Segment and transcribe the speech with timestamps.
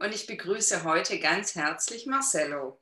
[0.00, 2.80] und ich begrüße heute ganz herzlich Marcello.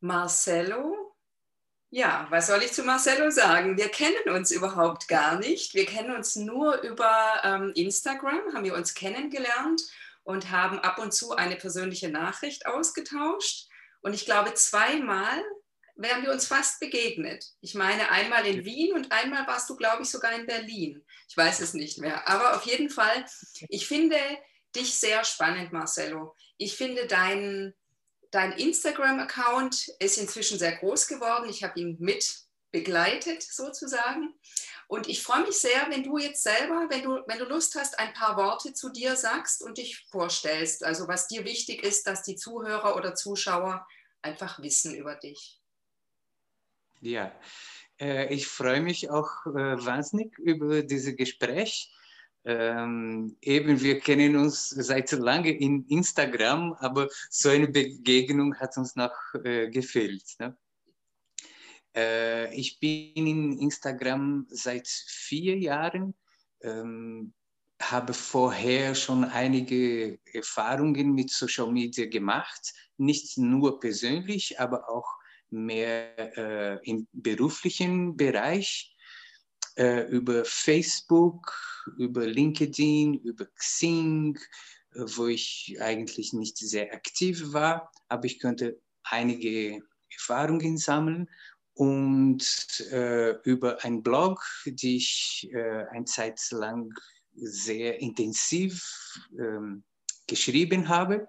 [0.00, 1.16] Marcello,
[1.88, 3.76] ja, was soll ich zu Marcello sagen?
[3.78, 5.74] Wir kennen uns überhaupt gar nicht.
[5.74, 9.82] Wir kennen uns nur über ähm, Instagram, haben wir uns kennengelernt
[10.22, 13.68] und haben ab und zu eine persönliche Nachricht ausgetauscht.
[14.02, 15.42] Und ich glaube, zweimal
[15.96, 17.46] wären wir uns fast begegnet.
[17.62, 21.04] Ich meine, einmal in Wien und einmal warst du, glaube ich, sogar in Berlin.
[21.28, 22.28] Ich weiß es nicht mehr.
[22.28, 23.24] Aber auf jeden Fall,
[23.68, 24.16] ich finde,
[24.74, 26.34] dich sehr spannend, Marcello.
[26.56, 27.74] Ich finde, dein,
[28.30, 31.48] dein Instagram-Account ist inzwischen sehr groß geworden.
[31.48, 34.34] Ich habe ihn mit begleitet sozusagen.
[34.86, 37.98] Und ich freue mich sehr, wenn du jetzt selber, wenn du, wenn du Lust hast,
[37.98, 40.84] ein paar Worte zu dir sagst und dich vorstellst.
[40.84, 43.86] Also was dir wichtig ist, dass die Zuhörer oder Zuschauer
[44.22, 45.60] einfach wissen über dich.
[47.00, 47.32] Ja,
[47.98, 51.92] äh, ich freue mich auch äh, wahnsinnig über dieses Gespräch.
[52.44, 58.96] Ähm, eben, wir kennen uns seit lange in Instagram, aber so eine Begegnung hat uns
[58.96, 59.12] noch
[59.44, 60.24] äh, gefehlt.
[60.38, 60.56] Ne?
[61.94, 66.14] Äh, ich bin in Instagram seit vier Jahren,
[66.62, 67.34] ähm,
[67.80, 75.08] habe vorher schon einige Erfahrungen mit Social Media gemacht, nicht nur persönlich, aber auch
[75.50, 78.94] mehr äh, im beruflichen Bereich
[79.76, 81.52] äh, über Facebook,
[81.98, 84.38] über LinkedIn, über Xing,
[84.94, 91.28] äh, wo ich eigentlich nicht sehr aktiv war, aber ich konnte einige Erfahrungen sammeln.
[91.74, 92.44] Und
[92.90, 96.92] äh, über einen Blog, die ich äh, eine Zeit lang
[97.34, 98.84] sehr intensiv
[99.38, 99.84] ähm,
[100.26, 101.28] geschrieben habe.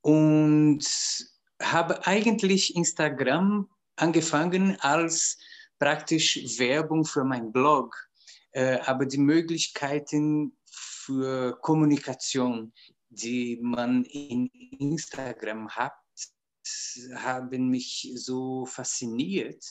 [0.00, 0.84] Und
[1.62, 5.38] habe eigentlich Instagram angefangen als
[5.78, 7.96] praktisch Werbung für meinen Blog,
[8.52, 12.72] äh, aber die Möglichkeiten für Kommunikation,
[13.08, 14.46] die man in
[14.78, 15.94] Instagram hat,
[17.14, 19.64] haben mich so fasziniert,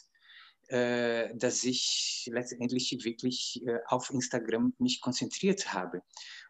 [0.67, 6.01] äh, dass ich letztendlich wirklich äh, auf Instagram mich konzentriert habe.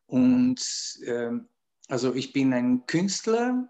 [0.05, 0.61] Und
[1.05, 1.49] ähm,
[1.87, 3.69] also ich bin ein Künstler.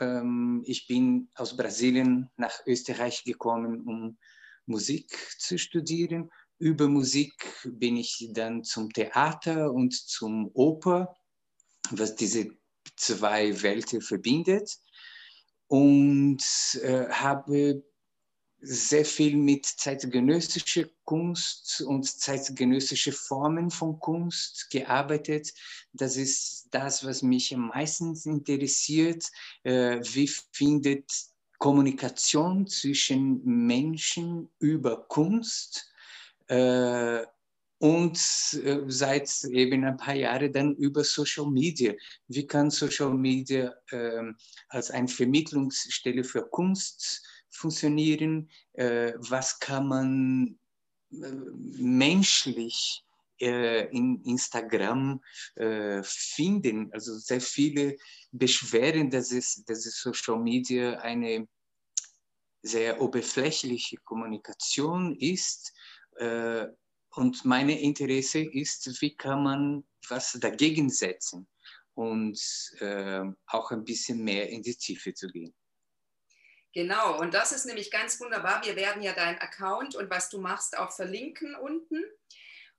[0.00, 4.18] Ähm, ich bin aus Brasilien nach Österreich gekommen, um
[4.66, 6.30] Musik zu studieren.
[6.58, 11.16] Über Musik bin ich dann zum Theater und zum Oper,
[11.90, 12.48] was diese
[12.96, 14.78] zwei Welten verbindet.
[15.66, 16.42] Und
[16.82, 17.82] äh, habe
[18.60, 25.52] sehr viel mit zeitgenössischer Kunst und zeitgenössische Formen von Kunst gearbeitet.
[25.92, 29.30] Das ist das, was mich am meisten interessiert.
[29.64, 31.10] Äh, wie findet
[31.64, 35.90] Kommunikation zwischen Menschen über Kunst
[36.48, 37.24] äh,
[37.78, 38.18] und
[38.62, 41.94] äh, seit eben ein paar Jahren dann über Social Media.
[42.28, 44.24] Wie kann Social Media äh,
[44.68, 48.50] als eine Vermittlungsstelle für Kunst funktionieren?
[48.74, 50.58] Äh, was kann man
[51.12, 51.32] äh,
[51.78, 53.02] menschlich
[53.40, 55.18] äh, in Instagram
[56.02, 56.92] finden.
[56.92, 57.96] Also sehr viele
[58.32, 61.48] beschweren, dass es, dass es Social Media eine
[62.64, 65.72] sehr oberflächliche Kommunikation ist.
[66.16, 66.66] Äh,
[67.10, 71.46] und meine Interesse ist, wie kann man was dagegen setzen
[71.94, 72.40] und
[72.80, 75.54] äh, auch ein bisschen mehr in die Tiefe zu gehen.
[76.72, 78.64] Genau, und das ist nämlich ganz wunderbar.
[78.64, 82.02] Wir werden ja deinen Account und was du machst auch verlinken unten.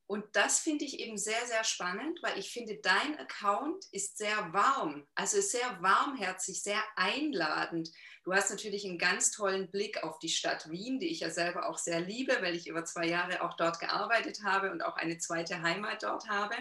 [0.08, 4.54] Und das finde ich eben sehr, sehr spannend, weil ich finde, dein Account ist sehr
[4.54, 7.90] warm, also sehr warmherzig, sehr einladend.
[8.24, 11.68] Du hast natürlich einen ganz tollen Blick auf die Stadt Wien, die ich ja selber
[11.68, 15.18] auch sehr liebe, weil ich über zwei Jahre auch dort gearbeitet habe und auch eine
[15.18, 16.56] zweite Heimat dort habe,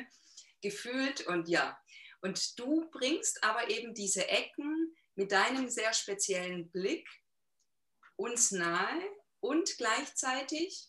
[0.63, 1.27] gefühlt.
[1.27, 1.79] Und ja,
[2.23, 7.07] und du bringst aber eben diese Ecken mit deinem sehr speziellen Blick
[8.17, 9.03] uns nahe
[9.41, 10.89] und gleichzeitig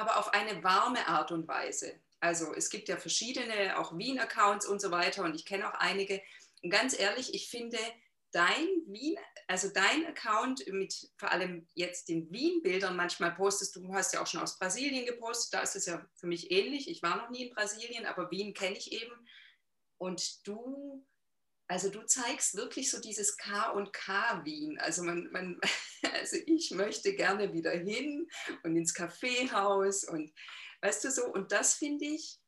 [0.00, 2.00] aber auf eine warme Art und Weise.
[2.20, 6.22] Also es gibt ja verschiedene, auch Wien-Accounts und so weiter und ich kenne auch einige.
[6.62, 7.78] Und ganz ehrlich, ich finde
[8.32, 9.16] dein Wien,
[9.48, 14.26] also dein Account mit vor allem jetzt den Wien-Bildern manchmal postest, du hast ja auch
[14.26, 16.88] schon aus Brasilien gepostet, da ist es ja für mich ähnlich.
[16.88, 19.12] Ich war noch nie in Brasilien, aber Wien kenne ich eben.
[19.98, 21.04] Und du
[21.70, 24.76] Also du zeigst wirklich so dieses K und K Wien.
[24.80, 25.60] Also man, man,
[26.14, 28.28] also ich möchte gerne wieder hin
[28.64, 30.34] und ins Kaffeehaus und
[30.82, 32.40] weißt du so, und das finde ich,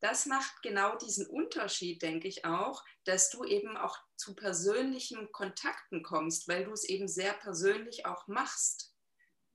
[0.00, 6.02] das macht genau diesen Unterschied, denke ich auch, dass du eben auch zu persönlichen Kontakten
[6.02, 8.94] kommst, weil du es eben sehr persönlich auch machst.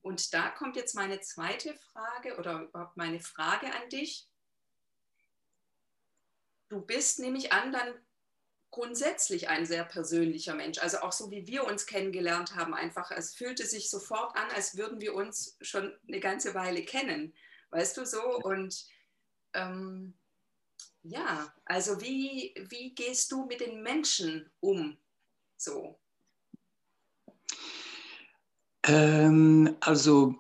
[0.01, 4.29] Und da kommt jetzt meine zweite Frage oder überhaupt meine Frage an dich.
[6.69, 8.06] Du bist nämlich an dann
[8.77, 10.77] grundsätzlich ein sehr persönlicher Mensch.
[10.77, 14.77] Also auch so wie wir uns kennengelernt haben, einfach, es fühlte sich sofort an, als
[14.77, 17.33] würden wir uns schon eine ganze Weile kennen.
[17.71, 18.21] Weißt du so?
[18.21, 18.85] Und
[19.53, 20.13] ähm,
[21.01, 24.95] ja, also wie, wie gehst du mit den Menschen um?
[25.57, 25.99] So.
[28.83, 30.35] Ähm, also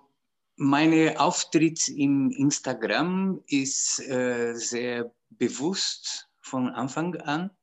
[0.57, 7.56] mein Auftritt im Instagram ist äh, sehr bewusst von Anfang an.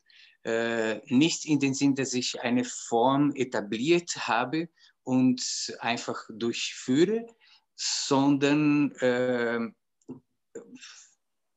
[0.45, 4.69] Äh, nicht in dem Sinn, dass ich eine Form etabliert habe
[5.03, 7.27] und einfach durchführe,
[7.75, 9.61] sondern äh,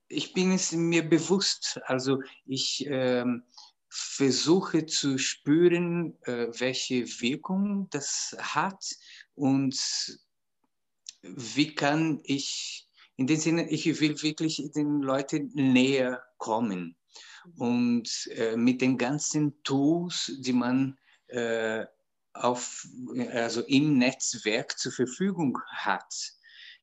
[0.08, 1.80] ich bin es mir bewusst.
[1.86, 3.26] Also ich äh,
[3.90, 8.84] versuche zu spüren, äh, welche Wirkung das hat
[9.36, 9.78] und
[11.22, 12.87] wie kann ich,
[13.18, 16.96] in dem Sinne, ich will wirklich den Leuten näher kommen.
[17.58, 20.98] Und äh, mit den ganzen Tools, die man
[21.28, 21.86] äh,
[22.34, 22.88] auf,
[23.32, 26.34] also im Netzwerk zur Verfügung hat.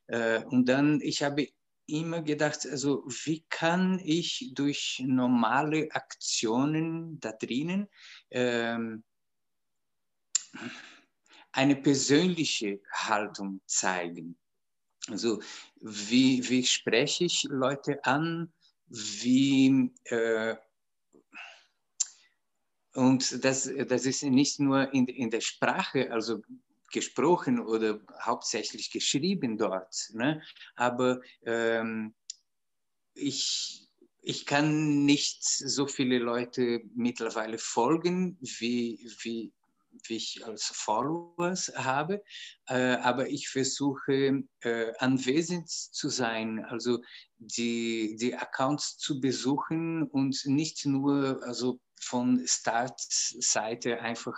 [0.07, 1.49] Äh, und dann, ich habe
[1.87, 7.89] immer gedacht, also wie kann ich durch normale Aktionen da drinnen
[8.31, 9.05] ähm,
[11.53, 14.37] eine persönliche Haltung zeigen.
[15.09, 15.41] Also
[15.81, 18.53] wie, wie spreche ich Leute an,
[18.87, 20.57] wie äh,
[22.95, 26.43] und das, das ist nicht nur in, in der Sprache, also
[26.93, 30.43] gesprochen oder hauptsächlich geschrieben dort, ne?
[30.77, 32.15] aber ähm,
[33.15, 33.89] ich,
[34.23, 39.53] ich kann nicht so viele Leute mittlerweile folgen, wie, wie,
[40.09, 42.23] ich als Followers habe,
[42.69, 47.01] äh, aber ich versuche äh, anwesend zu sein, also
[47.39, 54.37] die, die Accounts zu besuchen und nicht nur also von Startseite einfach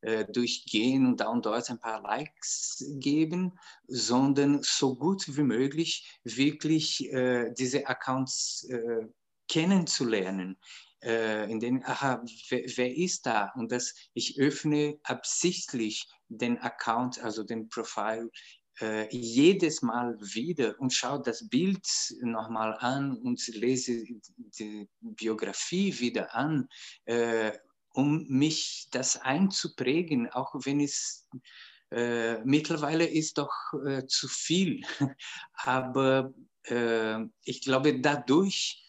[0.00, 3.58] äh, durchgehen und da und dort ein paar Likes geben,
[3.88, 9.06] sondern so gut wie möglich wirklich äh, diese Accounts äh,
[9.48, 10.58] kennenzulernen
[11.02, 13.52] äh, in denen, aha, wer, wer, ist da?
[13.56, 18.30] Und das, ich öffne absichtlich den Account, also den Profil,
[18.80, 21.86] äh, jedes Mal wieder und schaue das Bild
[22.20, 24.04] nochmal an und lese
[24.58, 26.68] die Biografie wieder an,
[27.06, 27.52] äh,
[27.90, 31.28] um mich das einzuprägen, auch wenn es
[31.90, 33.52] äh, mittlerweile ist doch
[33.86, 34.82] äh, zu viel.
[35.54, 36.32] Aber
[36.64, 38.84] äh, ich glaube, dadurch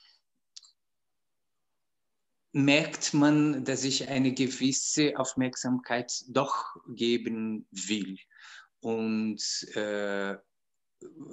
[2.51, 8.17] merkt man, dass ich eine gewisse Aufmerksamkeit doch geben will.
[8.79, 9.41] Und
[9.75, 10.35] äh,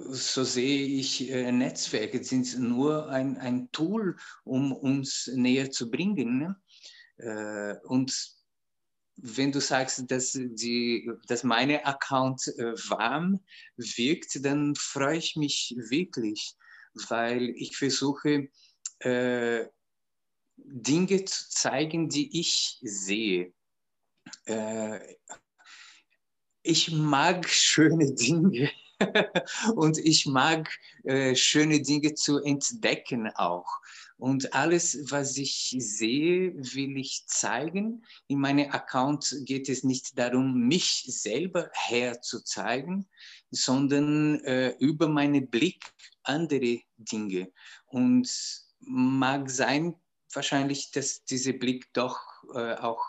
[0.09, 6.37] so sehe ich äh, Netzwerke sind nur ein, ein Tool, um uns näher zu bringen.
[6.37, 6.55] Ne?
[7.17, 8.37] Äh, und
[9.17, 13.43] wenn du sagst, dass, die, dass meine Account äh, warm
[13.75, 16.53] wirkt, dann freue ich mich wirklich,
[17.09, 18.49] weil ich versuche,
[18.99, 19.65] äh,
[20.57, 23.53] Dinge zu zeigen, die ich sehe.
[24.45, 24.99] Äh,
[26.63, 28.69] ich mag schöne Dinge
[29.75, 30.69] und ich mag
[31.03, 33.79] äh, schöne Dinge zu entdecken auch.
[34.17, 38.03] Und alles, was ich sehe, will ich zeigen.
[38.27, 43.07] In meinem Account geht es nicht darum, mich selber herzuzeigen,
[43.51, 45.85] sondern äh, über meinen Blick
[46.23, 47.51] andere Dinge.
[47.85, 48.27] Und
[48.79, 49.95] mag sein,
[50.37, 52.19] wahrscheinlich, dass dieser Blick doch
[52.53, 53.03] äh, auch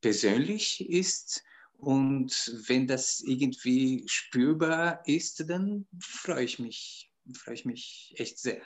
[0.00, 1.42] persönlich ist.
[1.72, 8.62] Und wenn das irgendwie spürbar ist, dann freue ich mich, freue ich mich echt sehr.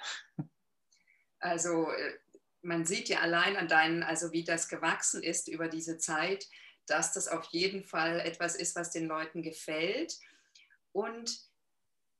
[1.38, 2.18] Also äh,
[2.62, 6.46] man sieht ja allein an deinen, also wie das gewachsen ist über diese Zeit,
[6.86, 10.18] dass das auf jeden Fall etwas ist, was den Leuten gefällt.
[10.92, 11.38] Und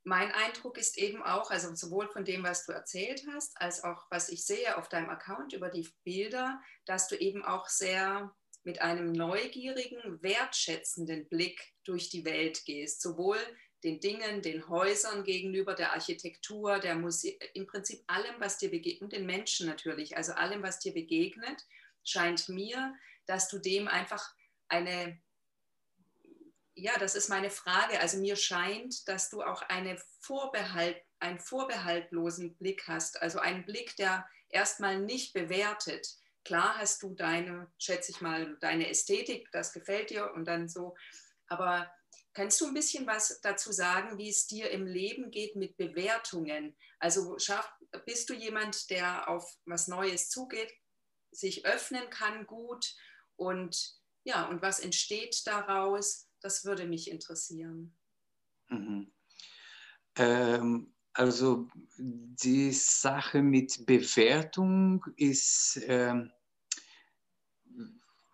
[0.07, 4.07] mein Eindruck ist eben auch, also sowohl von dem, was du erzählt hast, als auch
[4.09, 8.33] was ich sehe auf deinem Account über die Bilder, dass du eben auch sehr
[8.63, 13.39] mit einem neugierigen, wertschätzenden Blick durch die Welt gehst, sowohl
[13.83, 19.11] den Dingen, den Häusern gegenüber, der Architektur, der Musik, im Prinzip allem, was dir begegnet,
[19.11, 21.65] den Menschen natürlich, also allem, was dir begegnet.
[22.05, 22.95] scheint mir,
[23.27, 24.33] dass du dem einfach
[24.69, 25.21] eine,
[26.77, 27.99] ja, das ist meine Frage.
[28.01, 33.97] Also mir scheint, dass du auch eine Vorbehalt, einen vorbehaltlosen Blick hast, also einen Blick,
[33.97, 36.07] der erstmal nicht bewertet.
[36.45, 40.95] Klar hast du deine, schätze ich mal, deine Ästhetik, das gefällt dir und dann so,
[41.49, 41.91] aber
[42.37, 46.77] Kannst du ein bisschen was dazu sagen, wie es dir im Leben geht mit Bewertungen?
[46.99, 47.67] Also schaff,
[48.05, 50.71] bist du jemand, der auf was Neues zugeht,
[51.31, 52.95] sich öffnen kann gut
[53.37, 56.26] und ja, und was entsteht daraus?
[56.47, 57.93] Das würde mich interessieren.
[58.69, 59.11] Mhm.
[60.15, 61.67] Ähm, also
[61.99, 66.31] die Sache mit Bewertung ist ähm,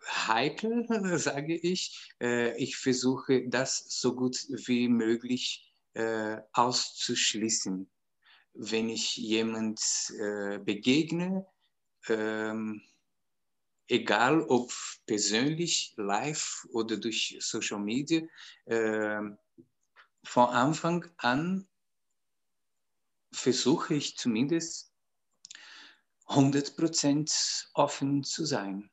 [0.07, 0.87] heikel,
[1.19, 2.13] sage ich.
[2.21, 7.91] Äh, ich versuche das so gut wie möglich äh, auszuschließen.
[8.53, 9.81] Wenn ich jemand
[10.19, 11.47] äh, begegne,
[12.11, 12.83] ähm,
[13.93, 14.73] egal ob
[15.07, 18.23] persönlich, live oder durch Social Media,
[18.67, 19.37] ähm,
[20.25, 21.69] von Anfang an
[23.33, 24.93] versuche ich zumindest
[26.27, 28.91] 100% offen zu sein.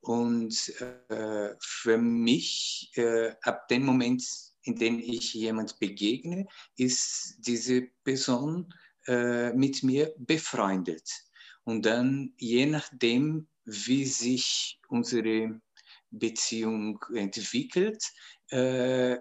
[0.00, 0.72] Und
[1.08, 4.24] äh, für mich, äh, ab dem Moment,
[4.62, 8.72] in dem ich jemand begegne, ist diese Person
[9.06, 11.10] äh, mit mir befreundet.
[11.64, 15.60] Und dann, je nachdem, wie sich unsere
[16.10, 18.02] Beziehung entwickelt,
[18.50, 19.16] äh,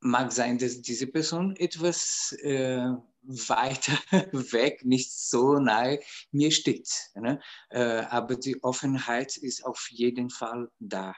[0.00, 2.90] mag sein, dass diese Person etwas äh,
[3.22, 3.98] weiter
[4.52, 6.90] weg, nicht so nahe mir steht.
[7.14, 7.40] Ne?
[7.70, 11.14] Äh, aber die Offenheit ist auf jeden Fall da.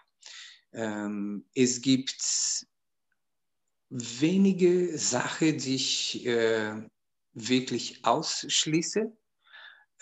[0.72, 2.66] Ähm, es gibt
[3.88, 6.88] wenige Sachen, die ich äh,
[7.32, 9.16] wirklich ausschließe.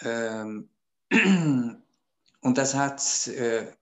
[0.01, 0.69] Ähm,
[2.45, 3.73] und das hat äh,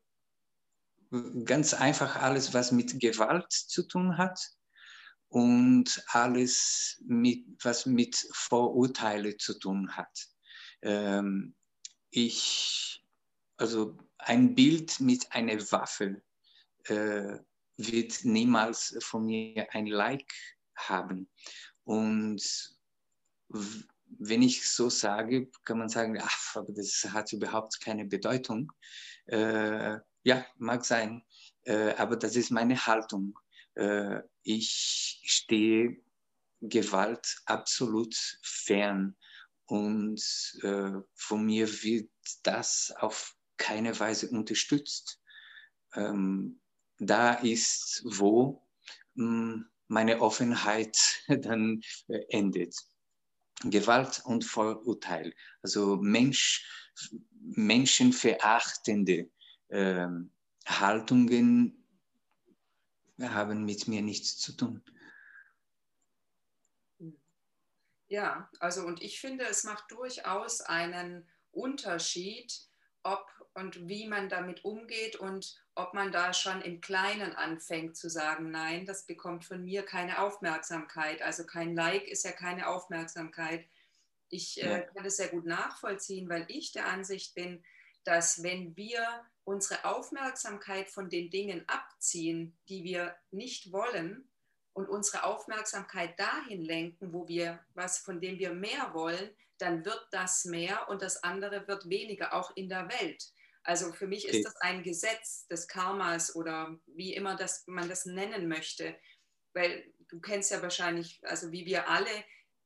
[1.44, 4.40] ganz einfach alles, was mit Gewalt zu tun hat
[5.28, 10.28] und alles, mit, was mit Vorurteile zu tun hat.
[10.80, 11.56] Ähm,
[12.10, 13.04] ich,
[13.56, 16.22] also ein Bild mit einer Waffe
[16.84, 17.38] äh,
[17.76, 20.32] wird niemals von mir ein Like
[20.76, 21.28] haben.
[21.82, 22.78] Und
[24.18, 28.72] wenn ich so sage, kann man sagen, ach, aber das hat überhaupt keine Bedeutung.
[29.26, 31.24] Äh, ja, mag sein,
[31.64, 33.38] äh, aber das ist meine Haltung.
[33.74, 35.96] Äh, ich stehe
[36.60, 39.16] Gewalt absolut fern
[39.66, 40.22] und
[40.62, 42.10] äh, von mir wird
[42.42, 45.20] das auf keine Weise unterstützt.
[45.94, 46.60] Ähm,
[46.98, 48.66] da ist, wo
[49.14, 50.96] mh, hm, meine Offenheit
[51.28, 52.74] dann äh, endet.
[53.70, 56.66] Gewalt und Vorurteil, also Mensch,
[57.40, 59.30] menschenverachtende
[59.68, 60.08] äh,
[60.66, 61.84] Haltungen
[63.20, 64.82] haben mit mir nichts zu tun.
[68.08, 72.52] Ja, also und ich finde, es macht durchaus einen Unterschied,
[73.02, 78.10] ob und wie man damit umgeht und ob man da schon im Kleinen anfängt zu
[78.10, 81.22] sagen, nein, das bekommt von mir keine Aufmerksamkeit.
[81.22, 83.66] Also kein Like ist ja keine Aufmerksamkeit.
[84.28, 84.76] Ich äh, ja.
[84.78, 87.64] äh, kann das sehr gut nachvollziehen, weil ich der Ansicht bin,
[88.04, 94.28] dass wenn wir unsere Aufmerksamkeit von den Dingen abziehen, die wir nicht wollen
[94.74, 100.06] und unsere Aufmerksamkeit dahin lenken, wo wir was von dem wir mehr wollen, dann wird
[100.10, 103.32] das mehr und das andere wird weniger, auch in der Welt.
[103.64, 108.06] Also für mich ist das ein Gesetz des Karmas oder wie immer das, man das
[108.06, 108.96] nennen möchte,
[109.52, 112.10] weil du kennst ja wahrscheinlich, also wie wir alle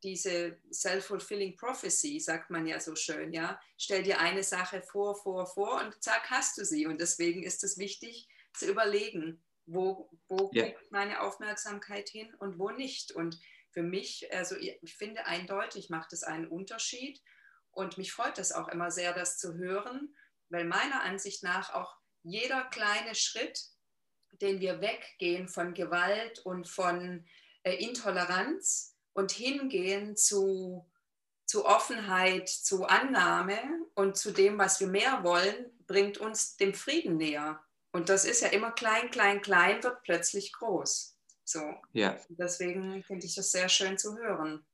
[0.03, 3.61] diese self-fulfilling prophecy, sagt man ja so schön, ja.
[3.77, 6.87] Stell dir eine Sache vor, vor, vor und zack, hast du sie.
[6.87, 10.67] Und deswegen ist es wichtig zu überlegen, wo, wo ja.
[10.67, 13.13] geht meine Aufmerksamkeit hin und wo nicht.
[13.13, 13.39] Und
[13.71, 17.21] für mich, also ich finde eindeutig, macht es einen Unterschied.
[17.71, 20.15] Und mich freut es auch immer sehr, das zu hören,
[20.49, 23.61] weil meiner Ansicht nach auch jeder kleine Schritt,
[24.41, 27.27] den wir weggehen von Gewalt und von
[27.63, 30.87] äh, Intoleranz, und hingehen zu,
[31.47, 33.59] zu Offenheit, zu Annahme
[33.95, 37.61] und zu dem, was wir mehr wollen, bringt uns dem Frieden näher.
[37.93, 41.17] Und das ist ja immer klein, klein, klein, wird plötzlich groß.
[41.45, 41.63] So.
[41.93, 42.21] Ja.
[42.29, 44.67] Deswegen finde ich das sehr schön zu hören.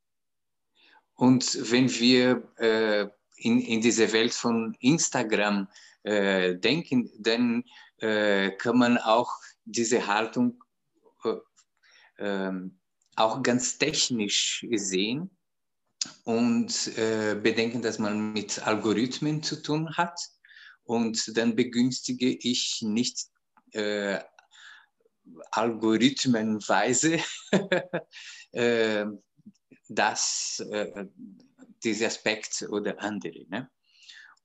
[1.14, 3.08] Und wenn wir äh,
[3.42, 5.68] in, in diese Welt von Instagram
[6.04, 7.64] äh, denken, dann
[7.98, 9.32] äh, kann man auch
[9.64, 10.62] diese Haltung
[11.24, 11.34] äh,
[12.18, 12.78] ähm,
[13.16, 15.30] auch ganz technisch sehen
[16.24, 20.18] und äh, bedenken, dass man mit Algorithmen zu tun hat.
[20.84, 23.28] Und dann begünstige ich nicht
[23.72, 24.18] äh,
[25.50, 27.20] algorithmenweise
[28.52, 29.04] äh,
[31.82, 33.46] das, äh, diese Aspekt oder andere.
[33.48, 33.70] Ne?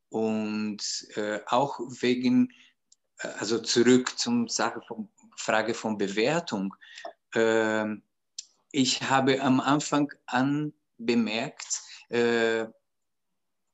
[0.09, 2.51] Und äh, auch wegen,
[3.19, 6.75] äh, also zurück zum Sache von, Frage von Bewertung.
[7.33, 7.85] Äh,
[8.71, 12.65] ich habe am Anfang an bemerkt, äh,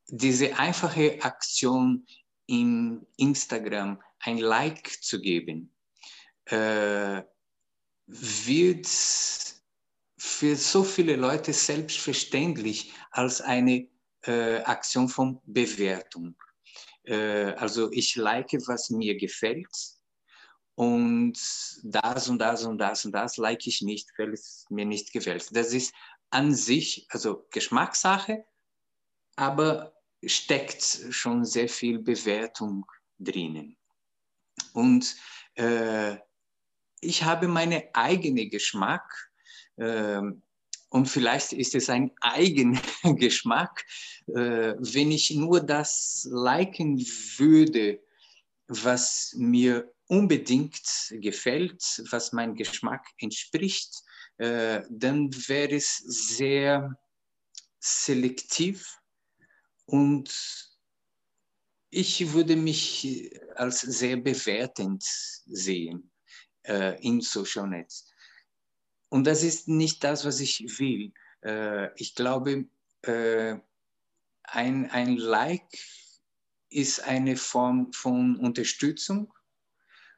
[0.08, 2.06] diese einfache Aktion
[2.46, 5.74] in Instagram, ein Like zu geben,
[6.46, 7.24] äh,
[8.06, 8.88] wird
[10.26, 13.90] für so viele Leute selbstverständlich als eine
[14.22, 16.34] äh, Aktion von Bewertung.
[17.04, 19.68] Äh, also ich like, was mir gefällt
[20.76, 21.38] und
[21.84, 25.54] das und das und das und das like ich nicht, weil es mir nicht gefällt.
[25.54, 25.94] Das ist
[26.30, 28.46] an sich, also Geschmackssache,
[29.36, 29.94] aber
[30.26, 32.86] steckt schon sehr viel Bewertung
[33.20, 33.76] drinnen.
[34.72, 35.18] Und
[35.56, 36.16] äh,
[37.02, 39.33] ich habe meinen eigenen Geschmack
[39.76, 42.80] und vielleicht ist es ein eigener
[43.16, 43.84] Geschmack,
[44.28, 47.00] äh, wenn ich nur das liken
[47.38, 48.00] würde,
[48.68, 54.04] was mir unbedingt gefällt, was meinem Geschmack entspricht,
[54.38, 56.96] äh, dann wäre es sehr
[57.80, 59.00] selektiv
[59.86, 60.30] und
[61.90, 65.04] ich würde mich als sehr bewertend
[65.46, 66.12] sehen
[66.64, 68.13] äh, im Social Netz.
[69.14, 71.14] Und das ist nicht das, was ich will.
[71.44, 72.66] Äh, ich glaube,
[73.04, 73.58] äh,
[74.42, 75.78] ein, ein Like
[76.72, 79.32] ist eine Form von Unterstützung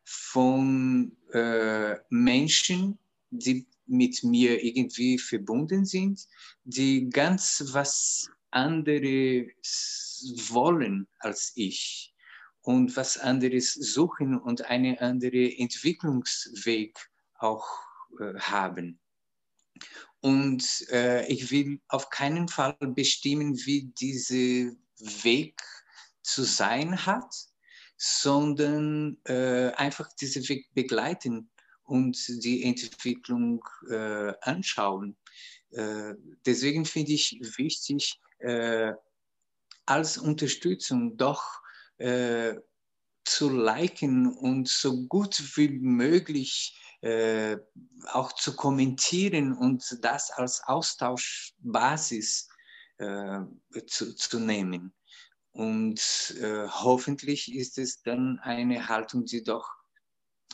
[0.06, 2.98] von äh, Menschen,
[3.32, 6.26] die mit mir irgendwie verbunden sind,
[6.64, 9.52] die ganz was anderes
[10.54, 12.16] wollen als ich
[12.62, 16.98] und was anderes suchen und einen anderen Entwicklungsweg
[17.40, 17.68] auch
[18.40, 19.00] haben.
[20.22, 24.74] Und äh, ich will auf keinen Fall bestimmen, wie dieser
[25.24, 25.62] Weg
[26.24, 27.32] zu sein hat,
[27.98, 31.52] sondern äh, einfach diesen Weg begleiten
[31.84, 35.16] und die Entwicklung äh, anschauen.
[35.72, 38.94] Äh, deswegen finde ich wichtig, äh,
[39.86, 41.44] als Unterstützung doch
[41.98, 42.56] äh,
[43.24, 47.60] zu liken und so gut wie möglich äh,
[48.14, 52.50] auch zu kommentieren und das als Austauschbasis
[52.98, 53.42] äh,
[53.86, 54.92] zu, zu nehmen.
[55.52, 59.70] Und äh, hoffentlich ist es dann eine Haltung, die doch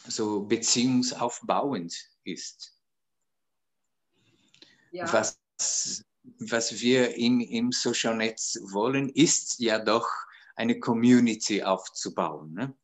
[0.06, 2.78] so beziehungsaufbauend ist.
[4.92, 5.12] Ja.
[5.14, 5.40] Was,
[6.40, 10.10] was wir im, im Social Netz wollen, ist ja doch
[10.56, 12.54] eine Community aufzubauen.
[12.54, 12.76] Ne?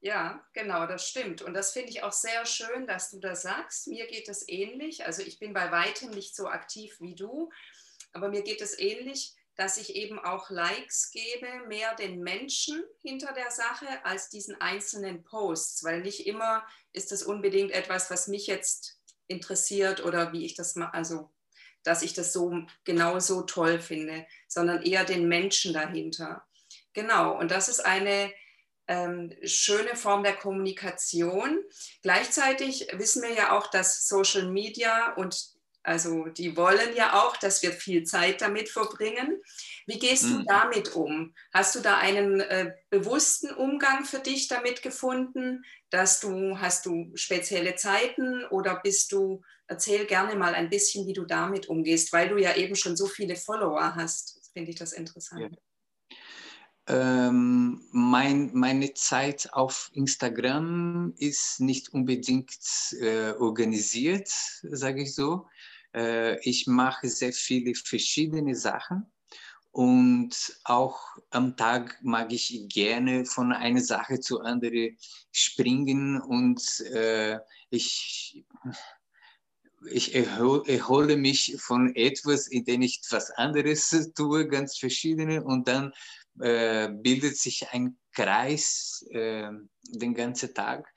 [0.00, 1.42] Ja, genau, das stimmt.
[1.42, 3.88] Und das finde ich auch sehr schön, dass du das sagst.
[3.88, 5.04] Mir geht es ähnlich.
[5.04, 7.50] Also ich bin bei weitem nicht so aktiv wie du,
[8.12, 13.32] aber mir geht es ähnlich, dass ich eben auch Likes gebe, mehr den Menschen hinter
[13.32, 18.46] der Sache als diesen einzelnen Posts, weil nicht immer ist das unbedingt etwas, was mich
[18.46, 21.32] jetzt interessiert oder wie ich das mache, also
[21.82, 26.46] dass ich das so genau so toll finde, sondern eher den Menschen dahinter.
[26.92, 28.32] Genau, und das ist eine
[28.88, 31.62] ähm, schöne Form der Kommunikation.
[32.02, 37.62] Gleichzeitig wissen wir ja auch, dass Social Media und also die wollen ja auch, dass
[37.62, 39.42] wir viel Zeit damit verbringen.
[39.86, 40.38] Wie gehst mhm.
[40.38, 41.34] du damit um?
[41.52, 47.10] Hast du da einen äh, bewussten Umgang für dich damit gefunden, dass du hast du
[47.14, 52.28] spezielle Zeiten oder bist du erzähl gerne mal ein bisschen, wie du damit umgehst, weil
[52.28, 54.50] du ja eben schon so viele Follower hast.
[54.52, 55.52] Finde ich das interessant.
[55.52, 55.67] Ja.
[56.90, 62.56] Ähm, mein, meine Zeit auf Instagram ist nicht unbedingt
[62.98, 64.28] äh, organisiert,
[64.62, 65.46] sage ich so.
[65.94, 69.04] Äh, ich mache sehr viele verschiedene Sachen
[69.70, 70.98] und auch
[71.28, 74.96] am Tag mag ich gerne von einer Sache zur anderen
[75.30, 78.44] springen und äh, ich
[79.90, 85.92] ich erhole mich von etwas, in dem ich etwas anderes tue, ganz verschiedene, und dann
[86.40, 89.50] äh, bildet sich ein Kreis äh,
[89.90, 90.88] den ganzen Tag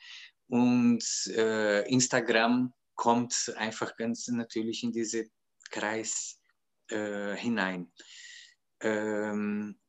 [0.48, 1.04] und
[1.36, 5.32] äh, Instagram kommt einfach ganz natürlich in diesen
[5.70, 6.40] Kreis
[6.90, 7.92] äh, hinein.
[8.82, 9.80] Ähm,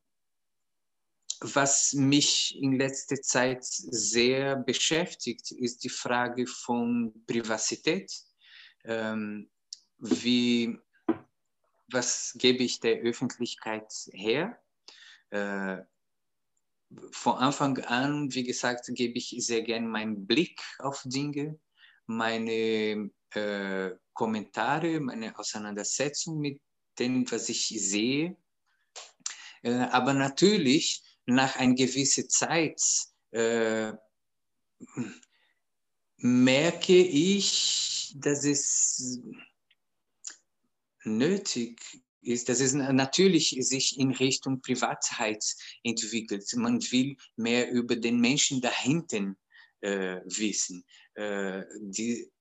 [1.41, 8.09] was mich in letzter Zeit sehr beschäftigt, ist die Frage von Privazität.
[8.85, 9.49] Ähm,
[9.97, 10.77] wie,
[11.91, 14.57] was gebe ich der Öffentlichkeit her?
[15.33, 15.83] Äh,
[17.11, 21.59] von Anfang an, wie gesagt, gebe ich sehr gerne meinen Blick auf Dinge,
[22.05, 26.61] meine äh, Kommentare, meine Auseinandersetzung mit
[26.99, 28.37] dem, was ich sehe.
[29.63, 32.79] Äh, aber natürlich, nach einer gewissen Zeit
[33.31, 33.93] äh,
[36.17, 39.19] merke ich, dass es
[41.05, 45.43] nötig ist, dass es natürlich sich in Richtung Privatheit
[45.83, 46.45] entwickelt.
[46.55, 49.37] Man will mehr über den Menschen dahinten
[49.81, 50.83] äh, wissen.
[51.15, 52.31] Äh, die,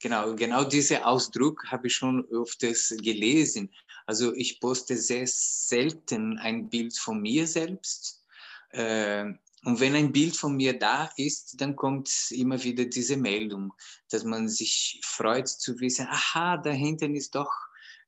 [0.00, 3.72] genau, genau diesen Ausdruck habe ich schon öfters gelesen.
[4.06, 8.22] Also ich poste sehr selten ein Bild von mir selbst.
[8.70, 9.32] Äh,
[9.64, 13.72] und wenn ein Bild von mir da ist, dann kommt immer wieder diese Meldung,
[14.10, 17.50] dass man sich freut zu wissen, aha, da hinten ist doch,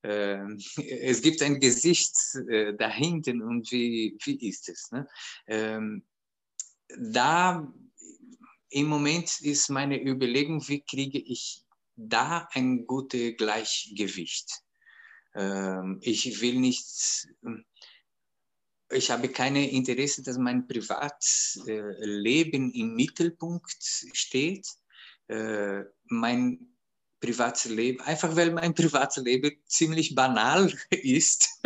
[0.02, 0.38] äh,
[1.00, 2.14] es gibt ein Gesicht
[2.48, 4.90] äh, da hinten und wie, wie ist es?
[4.92, 5.08] Ne?
[5.46, 6.04] Ähm,
[6.98, 7.72] da
[8.70, 11.62] im Moment ist meine Überlegung, wie kriege ich
[11.96, 14.62] da ein gutes Gleichgewicht?
[15.34, 16.86] Ähm, ich will nicht
[18.90, 23.76] ich habe keine Interesse, dass mein Privatleben im Mittelpunkt
[24.12, 24.66] steht.
[25.28, 26.75] Äh, mein
[27.20, 31.60] Privatleben, einfach weil mein Privatleben ziemlich banal ist.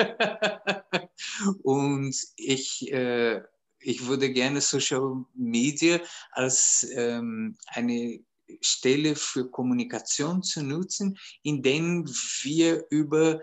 [1.62, 3.42] Und ich, äh,
[3.80, 6.00] ich würde gerne Social Media
[6.32, 8.20] als ähm, eine
[8.60, 12.08] Stelle für Kommunikation zu nutzen, in denen
[12.42, 13.40] wir über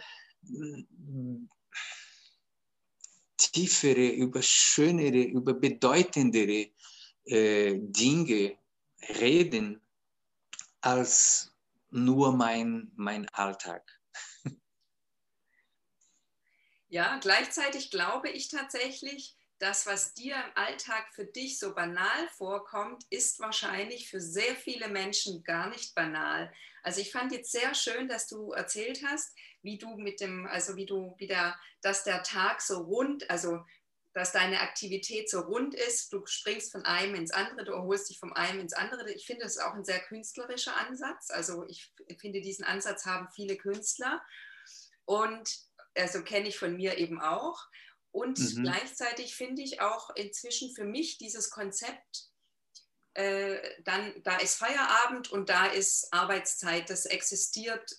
[3.38, 6.70] tiefere, über schönere, über bedeutendere
[7.26, 8.58] äh, Dinge
[9.20, 9.82] reden
[10.82, 11.52] als
[11.90, 13.84] nur mein, mein Alltag.
[16.90, 23.04] Ja, gleichzeitig glaube ich tatsächlich, das, was dir im Alltag für dich so banal vorkommt,
[23.10, 26.54] ist wahrscheinlich für sehr viele Menschen gar nicht banal.
[26.84, 30.76] Also ich fand jetzt sehr schön, dass du erzählt hast, wie du mit dem, also
[30.76, 33.66] wie du wieder, dass der Tag so rund, also
[34.18, 36.12] dass deine Aktivität so rund ist.
[36.12, 39.14] Du springst von einem ins andere, du erholst dich vom einen ins andere.
[39.14, 41.30] Ich finde, das ist auch ein sehr künstlerischer Ansatz.
[41.30, 44.20] Also ich finde, diesen Ansatz haben viele Künstler.
[45.06, 45.60] Und
[45.96, 47.68] also kenne ich von mir eben auch.
[48.10, 48.64] Und mhm.
[48.64, 52.32] gleichzeitig finde ich auch inzwischen für mich dieses Konzept,
[53.14, 57.96] äh, dann, da ist Feierabend und da ist Arbeitszeit, das existiert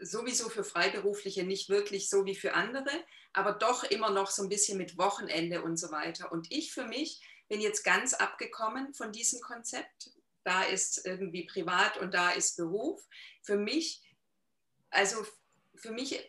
[0.00, 2.90] sowieso für Freiberufliche nicht wirklich so wie für andere,
[3.38, 6.32] aber doch immer noch so ein bisschen mit Wochenende und so weiter.
[6.32, 10.10] Und ich für mich bin jetzt ganz abgekommen von diesem Konzept.
[10.44, 13.00] Da ist irgendwie privat und da ist Beruf.
[13.42, 14.02] Für mich,
[14.90, 15.24] also
[15.76, 16.20] für mich,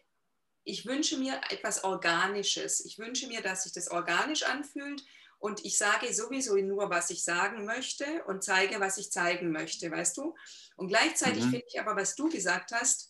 [0.64, 2.86] ich wünsche mir etwas Organisches.
[2.86, 5.04] Ich wünsche mir, dass sich das organisch anfühlt
[5.40, 9.90] und ich sage sowieso nur, was ich sagen möchte und zeige, was ich zeigen möchte,
[9.90, 10.36] weißt du?
[10.76, 11.50] Und gleichzeitig mhm.
[11.52, 13.09] finde ich aber, was du gesagt hast,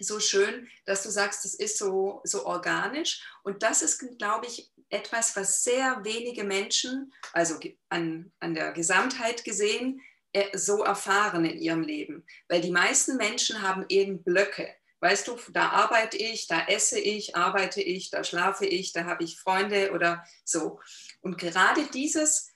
[0.00, 3.22] so schön, dass du sagst, das ist so, so organisch.
[3.42, 9.44] Und das ist, glaube ich, etwas, was sehr wenige Menschen, also an, an der Gesamtheit
[9.44, 10.00] gesehen,
[10.32, 12.24] äh, so erfahren in ihrem Leben.
[12.48, 14.74] Weil die meisten Menschen haben eben Blöcke.
[15.00, 19.22] Weißt du, da arbeite ich, da esse ich, arbeite ich, da schlafe ich, da habe
[19.22, 20.80] ich Freunde oder so.
[21.20, 22.53] Und gerade dieses,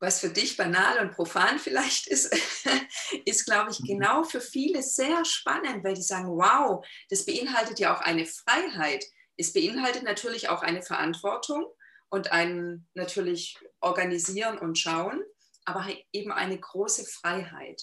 [0.00, 2.34] was für dich banal und profan vielleicht ist,
[3.24, 3.86] ist, glaube ich, mhm.
[3.86, 9.04] genau für viele sehr spannend, weil die sagen, wow, das beinhaltet ja auch eine Freiheit.
[9.36, 11.66] Es beinhaltet natürlich auch eine Verantwortung
[12.10, 15.22] und ein natürlich organisieren und schauen,
[15.64, 17.82] aber eben eine große Freiheit.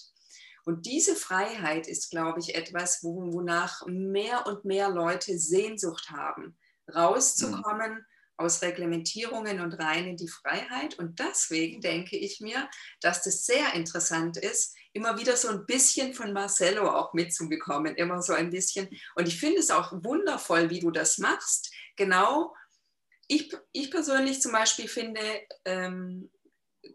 [0.64, 6.58] Und diese Freiheit ist, glaube ich, etwas, wonach mehr und mehr Leute Sehnsucht haben,
[6.92, 7.94] rauszukommen.
[7.94, 10.98] Mhm aus Reglementierungen und rein in die Freiheit.
[10.98, 12.68] Und deswegen denke ich mir,
[13.00, 18.22] dass das sehr interessant ist, immer wieder so ein bisschen von Marcello auch mitzubekommen, immer
[18.22, 18.88] so ein bisschen.
[19.14, 21.72] Und ich finde es auch wundervoll, wie du das machst.
[21.96, 22.54] Genau,
[23.28, 25.20] ich, ich persönlich zum Beispiel finde
[25.64, 26.30] ähm,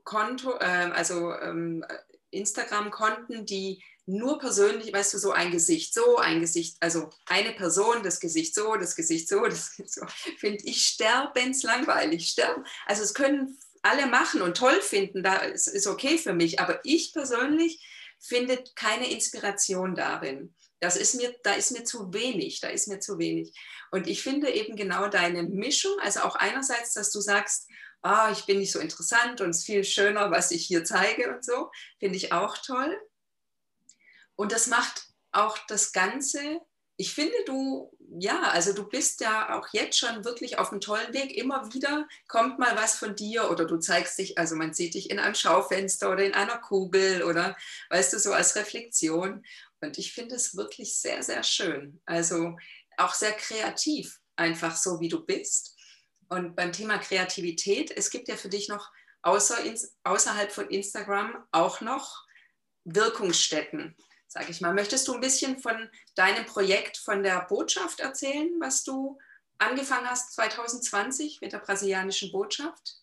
[0.04, 1.84] Konto, äh, also ähm,
[2.32, 8.04] Instagram-Konten, die nur persönlich, weißt du, so ein Gesicht so, ein Gesicht, also eine Person,
[8.04, 10.06] das Gesicht so, das Gesicht so, das Gesicht so,
[10.38, 12.28] finde ich sterbenslangweilig.
[12.28, 12.65] Sterben.
[12.86, 17.13] Also es können alle machen und toll finden, da ist, okay für mich, aber ich
[17.13, 17.84] persönlich
[18.19, 20.54] finde keine Inspiration darin.
[20.80, 23.54] Das ist mir, da ist mir zu wenig, da ist mir zu wenig.
[23.91, 27.67] Und ich finde eben genau deine Mischung, also auch einerseits, dass du sagst,
[28.02, 31.34] ah, ich bin nicht so interessant und es ist viel schöner, was ich hier zeige
[31.34, 31.69] und so,
[32.00, 33.00] finde ich auch toll.
[34.41, 36.62] Und das macht auch das Ganze
[37.01, 41.12] ich finde, du, ja, also du bist ja auch jetzt schon wirklich auf einem tollen
[41.15, 41.36] Weg.
[41.36, 45.10] Immer wieder kommt mal was von dir oder du zeigst dich, also man sieht dich
[45.10, 47.58] in einem Schaufenster oder in einer Kugel oder
[47.89, 49.43] weißt du, so als Reflexion.
[49.80, 51.99] Und ich finde es wirklich sehr, sehr schön.
[52.06, 52.56] Also
[52.97, 55.75] auch sehr kreativ, einfach so wie du bist.
[56.30, 58.91] Und beim Thema Kreativität, es gibt ja für dich noch
[59.23, 59.58] außer,
[60.04, 62.27] außerhalb von Instagram auch noch
[62.84, 63.95] Wirkungsstätten
[64.32, 64.74] sage ich mal.
[64.74, 69.17] Möchtest du ein bisschen von deinem Projekt, von der Botschaft erzählen, was du
[69.58, 72.98] angefangen hast 2020 mit der brasilianischen Botschaft?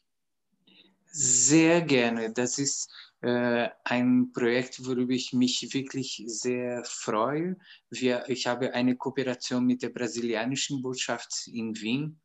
[1.11, 2.33] Sehr gerne.
[2.33, 7.57] Das ist äh, ein Projekt, worüber ich mich wirklich sehr freue.
[7.91, 12.21] Wir, ich habe eine Kooperation mit der brasilianischen Botschaft in Wien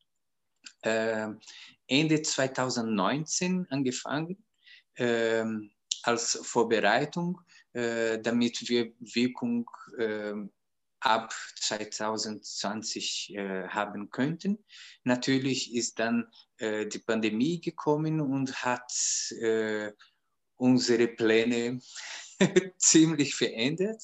[0.81, 1.27] äh,
[1.87, 4.45] Ende 2019 angefangen
[4.95, 5.43] äh,
[6.03, 7.41] als Vorbereitung
[7.73, 10.33] äh, damit wir Wirkung äh,
[11.03, 14.63] ab 2020 äh, haben könnten.
[15.03, 18.91] Natürlich ist dann äh, die Pandemie gekommen und hat
[19.41, 19.91] äh,
[20.55, 21.81] unsere Pläne
[22.77, 24.01] ziemlich verändert.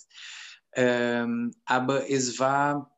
[0.73, 2.95] Ähm, aber es war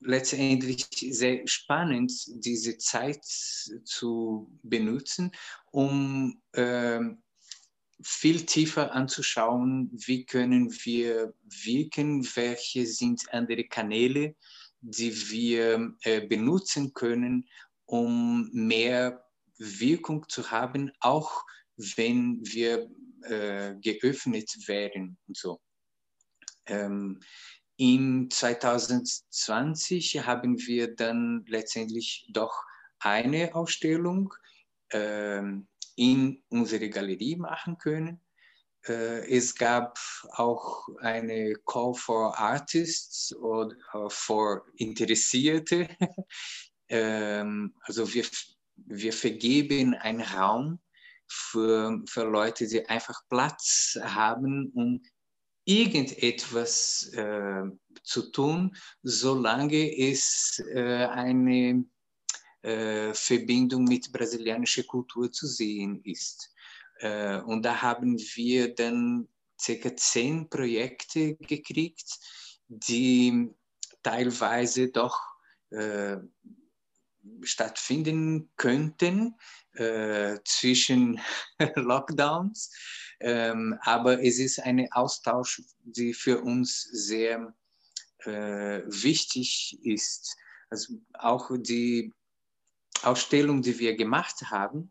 [0.00, 5.32] letztendlich sehr spannend, diese Zeit zu benutzen,
[5.72, 7.23] um ähm,
[8.04, 14.36] viel tiefer anzuschauen, wie können wir wirken, welche sind andere Kanäle,
[14.80, 17.48] die wir äh, benutzen können,
[17.86, 19.24] um mehr
[19.56, 21.44] Wirkung zu haben, auch
[21.76, 22.90] wenn wir
[23.22, 25.60] äh, geöffnet werden und so.
[26.66, 27.20] Ähm,
[27.76, 32.62] in 2020 haben wir dann letztendlich doch
[32.98, 34.32] eine Ausstellung
[34.90, 38.20] ähm, in unsere Galerie machen können.
[38.86, 39.98] Äh, es gab
[40.32, 43.76] auch eine Call for Artists oder
[44.08, 45.88] for Interessierte.
[46.88, 48.24] ähm, also wir,
[48.76, 50.80] wir vergeben einen Raum
[51.26, 55.02] für, für Leute, die einfach Platz haben, um
[55.64, 57.62] irgendetwas äh,
[58.02, 61.84] zu tun, solange es äh, eine
[63.12, 66.50] Verbindung mit brasilianischer Kultur zu sehen ist.
[67.00, 69.28] Äh, und da haben wir dann
[69.60, 72.18] circa zehn Projekte gekriegt,
[72.68, 73.50] die
[74.02, 75.20] teilweise doch
[75.70, 76.16] äh,
[77.42, 79.34] stattfinden könnten
[79.72, 81.20] äh, zwischen
[81.74, 82.70] Lockdowns.
[83.20, 87.54] Ähm, aber es ist ein Austausch, der für uns sehr
[88.24, 90.36] äh, wichtig ist.
[90.68, 92.12] Also auch die
[93.06, 94.90] Ausstellung, die wir gemacht haben,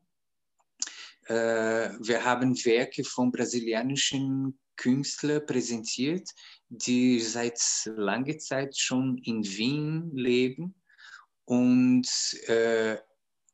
[1.28, 6.30] äh, wir haben Werke von brasilianischen Künstlern präsentiert,
[6.69, 10.76] die seit langer Zeit schon in Wien leben
[11.45, 12.08] und
[12.47, 12.97] äh,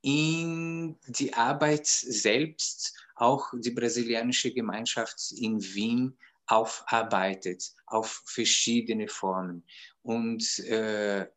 [0.01, 6.17] in die Arbeit selbst auch die brasilianische Gemeinschaft in Wien
[6.47, 9.65] aufarbeitet auf verschiedene Formen.
[10.01, 11.27] Und äh,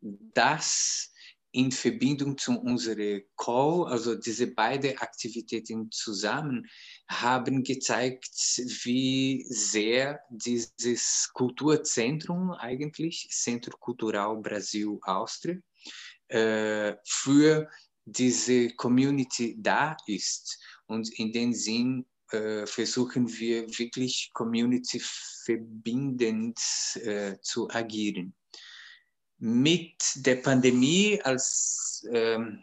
[0.00, 1.09] das
[1.52, 6.68] in Verbindung zu unserer Call, also diese beiden Aktivitäten zusammen,
[7.08, 8.28] haben gezeigt,
[8.84, 15.56] wie sehr dieses Kulturzentrum eigentlich, Centro Cultural Brasil Austria,
[16.28, 17.68] äh, für
[18.04, 20.58] diese Community da ist.
[20.86, 26.60] Und in dem Sinn äh, versuchen wir wirklich community verbindend
[27.02, 28.34] äh, zu agieren
[29.40, 32.62] mit der Pandemie, als ähm,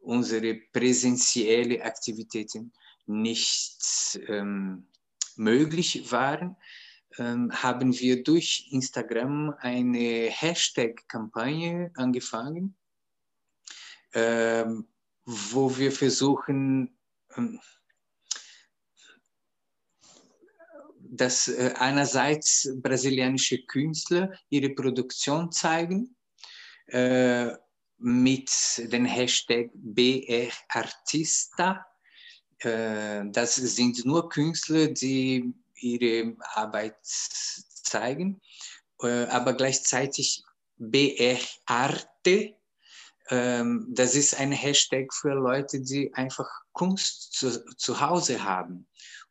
[0.00, 2.72] unsere präsentielle Aktivitäten
[3.06, 4.88] nicht ähm,
[5.36, 6.56] möglich waren,
[7.18, 12.74] ähm, haben wir durch Instagram eine Hashtag-Kampagne angefangen,
[14.14, 14.88] ähm,
[15.24, 16.98] wo wir versuchen,
[17.36, 17.60] ähm,
[21.10, 26.14] dass äh, einerseits brasilianische Künstler ihre Produktion zeigen
[26.86, 27.50] äh,
[27.98, 30.56] mit dem Hashtag BRArtista.
[32.58, 38.40] Äh, das sind nur Künstler, die ihre Arbeit zeigen,
[38.98, 40.42] aber gleichzeitig
[40.76, 42.56] BRArte.
[43.30, 48.88] Ähm, das ist ein Hashtag für Leute, die einfach Kunst zu, zu Hause haben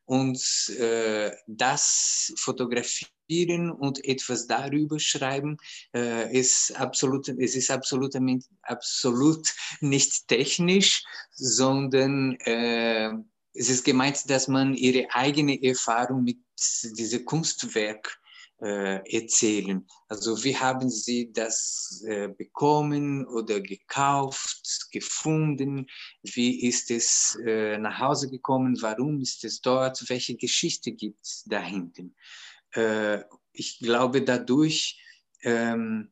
[0.07, 0.41] und
[0.79, 5.57] äh, das fotografieren und etwas darüber schreiben
[5.93, 8.15] äh, ist absolut, es ist absolut,
[8.61, 13.09] absolut nicht technisch, sondern äh,
[13.53, 16.37] es ist gemeint, dass man ihre eigene Erfahrung mit
[16.83, 18.17] diesem Kunstwerk
[18.59, 19.85] erzählen.
[20.07, 25.85] Also wie haben Sie das äh, bekommen oder gekauft, gefunden?
[26.23, 28.81] Wie ist es äh, nach Hause gekommen?
[28.81, 30.09] Warum ist es dort?
[30.09, 32.15] Welche Geschichte gibt es dahinten?
[32.71, 34.99] Äh, ich glaube, dadurch
[35.43, 36.11] ähm,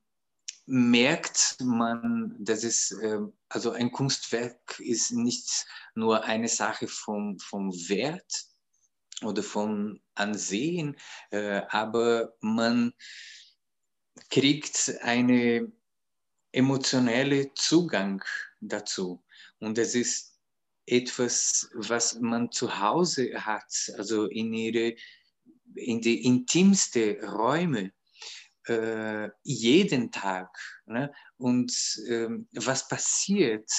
[0.66, 7.72] merkt man, dass es, äh, also ein Kunstwerk ist nicht nur eine Sache vom, vom
[7.90, 8.46] Wert
[9.24, 10.98] oder vom Ansehen,
[11.32, 12.94] äh, aber man
[14.30, 15.74] kriegt einen
[16.52, 18.24] emotionellen Zugang
[18.62, 19.24] dazu.
[19.60, 20.40] Und es ist
[20.86, 24.96] etwas, was man zu Hause hat, also in ihre
[25.76, 27.92] in die intimsten Räume
[28.68, 30.50] äh, jeden Tag.
[30.86, 31.12] Ne?
[31.38, 31.74] Und
[32.08, 33.70] ähm, was passiert,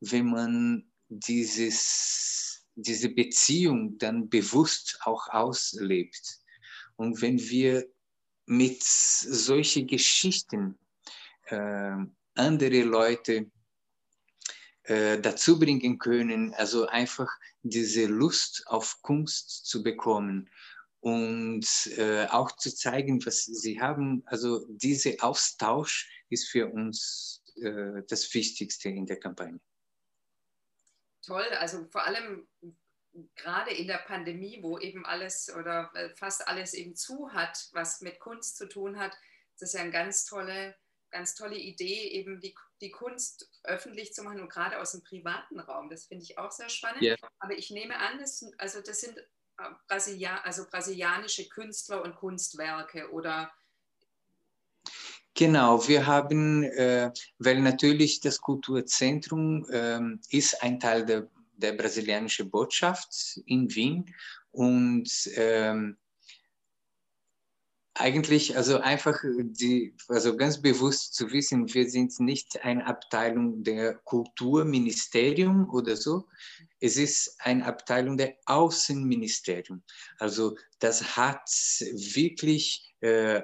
[0.00, 2.49] wenn man dieses,
[2.82, 6.38] diese Beziehung dann bewusst auch auslebt?
[6.96, 7.86] Und wenn wir
[8.46, 10.78] mit solchen Geschichten
[11.46, 11.96] äh,
[12.34, 13.50] andere Leute
[14.84, 17.28] äh, dazu bringen können, also einfach
[17.62, 20.50] diese Lust auf Kunst zu bekommen
[21.00, 21.66] und
[21.96, 24.22] äh, auch zu zeigen, was sie haben.
[24.26, 29.60] Also dieser Austausch ist für uns äh, das Wichtigste in der Kampagne.
[31.22, 32.48] Toll, also vor allem
[33.34, 38.00] gerade in der Pandemie, wo eben alles oder äh, fast alles eben zu hat, was
[38.00, 39.12] mit Kunst zu tun hat,
[39.58, 40.76] das ist ja eine ganz tolle,
[41.10, 45.60] ganz tolle Idee, eben die, die Kunst öffentlich zu machen und gerade aus dem privaten
[45.60, 45.90] Raum.
[45.90, 47.02] Das finde ich auch sehr spannend.
[47.02, 47.16] Yeah.
[47.40, 49.18] Aber ich nehme an, das, also das sind
[49.88, 53.52] Brasilia also brasilianische Künstler und Kunstwerke oder
[55.34, 62.50] Genau, wir haben, äh, weil natürlich das Kulturzentrum äh, ist ein Teil der, der brasilianischen
[62.50, 64.12] Botschaft in Wien
[64.50, 65.96] und ähm,
[67.94, 73.94] eigentlich, also einfach die, also ganz bewusst zu wissen, wir sind nicht eine Abteilung der
[74.04, 76.26] Kulturministerium oder so.
[76.80, 79.82] Es ist eine Abteilung der Außenministerium.
[80.18, 83.42] Also das hat wirklich äh,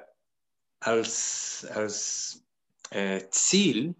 [0.79, 2.43] als, als
[2.89, 3.95] äh, Ziel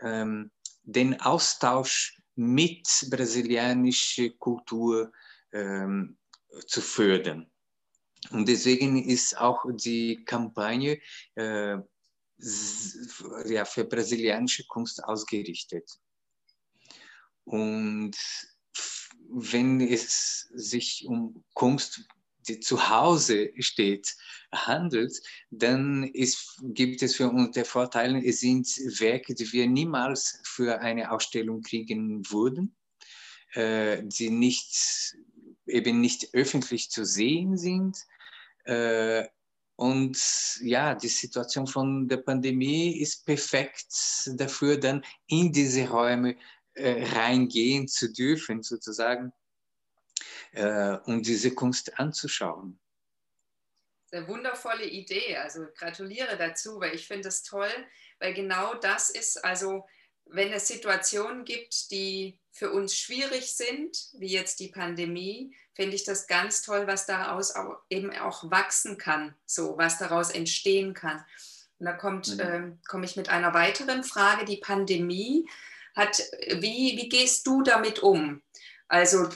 [0.00, 0.50] ähm,
[0.82, 5.12] den Austausch mit brasilianischer Kultur
[5.52, 6.18] ähm,
[6.66, 7.50] zu fördern.
[8.30, 11.00] Und deswegen ist auch die Kampagne
[11.34, 11.76] äh,
[13.46, 15.90] ja, für brasilianische Kunst ausgerichtet.
[17.44, 18.16] Und
[19.32, 22.06] wenn es sich um Kunst,
[22.48, 24.14] die zu Hause steht,
[24.52, 28.66] handelt, dann ist, gibt es für uns der Vorteil, es sind
[29.00, 32.74] Werke, die wir niemals für eine Ausstellung kriegen würden,
[33.54, 35.16] äh, die nicht
[35.66, 37.96] eben nicht öffentlich zu sehen sind.
[38.64, 39.26] Äh,
[39.76, 40.18] und
[40.60, 43.86] ja, die Situation von der Pandemie ist perfekt
[44.34, 46.36] dafür, dann in diese Räume
[46.74, 49.32] äh, reingehen zu dürfen, sozusagen,
[50.52, 52.78] äh, um diese Kunst anzuschauen.
[54.12, 55.36] Eine wundervolle Idee.
[55.36, 57.70] Also gratuliere dazu, weil ich finde es toll,
[58.18, 59.86] weil genau das ist, also
[60.26, 66.04] wenn es Situationen gibt, die für uns schwierig sind, wie jetzt die Pandemie, finde ich
[66.04, 71.24] das ganz toll, was daraus auch eben auch wachsen kann, so was daraus entstehen kann.
[71.78, 72.40] Und da kommt, mhm.
[72.40, 74.44] äh, komme ich mit einer weiteren Frage.
[74.44, 75.48] Die Pandemie
[75.96, 78.42] hat, wie, wie gehst du damit um?
[78.88, 79.28] Also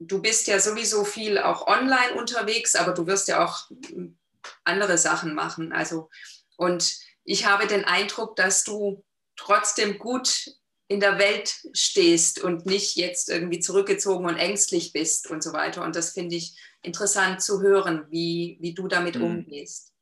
[0.00, 3.70] du bist ja sowieso viel auch online unterwegs, aber du wirst ja auch
[4.64, 5.72] andere Sachen machen.
[5.72, 6.08] Also
[6.56, 9.04] und ich habe den Eindruck, dass du
[9.36, 10.50] trotzdem gut
[10.88, 15.84] in der Welt stehst und nicht jetzt irgendwie zurückgezogen und ängstlich bist und so weiter.
[15.84, 19.24] Und das finde ich interessant zu hören, wie, wie du damit mhm.
[19.24, 19.92] umgehst.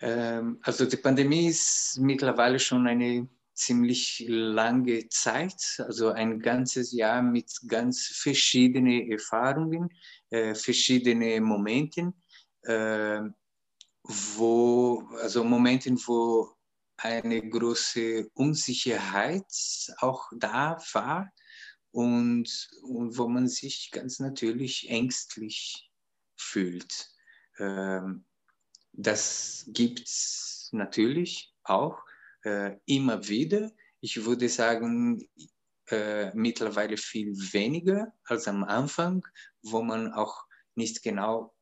[0.00, 3.28] Ähm, also die Pandemie ist mittlerweile schon eine
[3.58, 9.90] ziemlich lange Zeit, also ein ganzes Jahr mit ganz verschiedenen Erfahrungen,
[10.30, 12.14] äh, verschiedene Momenten,
[12.62, 13.20] äh,
[14.04, 16.54] wo, also Momenten, wo
[16.96, 19.52] eine große Unsicherheit
[19.98, 21.32] auch da war
[21.90, 25.90] und, und wo man sich ganz natürlich ängstlich
[26.36, 27.08] fühlt.
[27.58, 28.24] Ähm,
[28.92, 32.07] das gibt es natürlich auch
[32.48, 33.70] äh, immer wieder.
[34.00, 35.28] Ich würde sagen,
[35.90, 39.26] äh, mittlerweile viel weniger als am Anfang,
[39.62, 40.44] wo man auch
[40.74, 41.54] nicht genau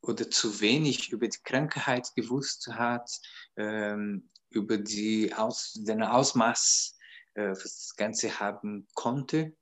[0.00, 3.08] oder zu wenig über die Krankheit gewusst hat,
[3.56, 6.96] ähm, über die Aus, den Ausmaß,
[7.34, 9.56] äh, was das Ganze haben konnte.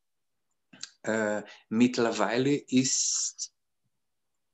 [1.03, 3.53] Äh, mittlerweile ist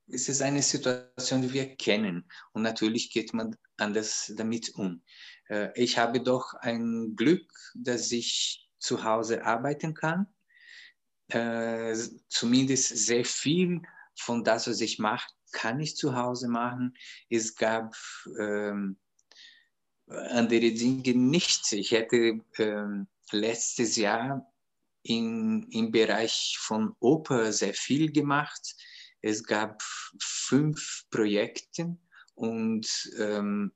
[0.08, 5.02] es ist eine Situation, die wir kennen und natürlich geht man anders damit um.
[5.48, 10.26] Äh, ich habe doch ein Glück, dass ich zu Hause arbeiten kann.
[11.28, 11.96] Äh,
[12.28, 13.82] zumindest sehr viel
[14.14, 16.96] von das, was ich mache, kann ich zu Hause machen.
[17.28, 17.96] Es gab
[18.38, 18.98] ähm,
[20.06, 21.72] andere Dinge nicht.
[21.72, 24.52] Ich hätte ähm, letztes Jahr
[25.02, 28.76] in, im Bereich von Oper sehr viel gemacht.
[29.20, 29.82] Es gab
[30.20, 31.96] fünf Projekte
[32.34, 33.72] und ähm,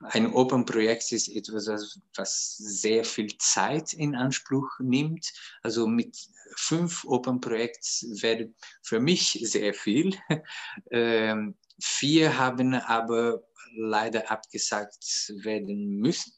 [0.00, 5.32] ein Open-Projekt ist etwas, was sehr viel Zeit in Anspruch nimmt.
[5.62, 6.16] Also mit
[6.56, 10.16] fünf Open-Projekten wäre für mich sehr viel.
[10.90, 13.42] Ähm, vier haben aber
[13.74, 16.32] leider abgesagt werden müssen.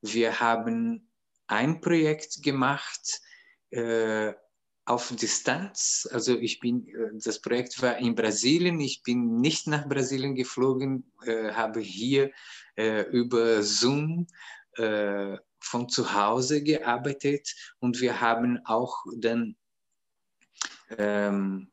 [0.00, 1.10] Wir haben
[1.46, 3.20] ein Projekt gemacht
[3.70, 4.32] äh,
[4.86, 6.08] auf Distanz.
[6.10, 8.80] Also ich bin, äh, das Projekt war in Brasilien.
[8.80, 12.30] Ich bin nicht nach Brasilien geflogen, äh, habe hier
[12.76, 14.26] äh, über Zoom
[14.76, 17.54] äh, von zu Hause gearbeitet.
[17.78, 19.56] Und wir haben auch dann
[20.98, 21.70] ähm,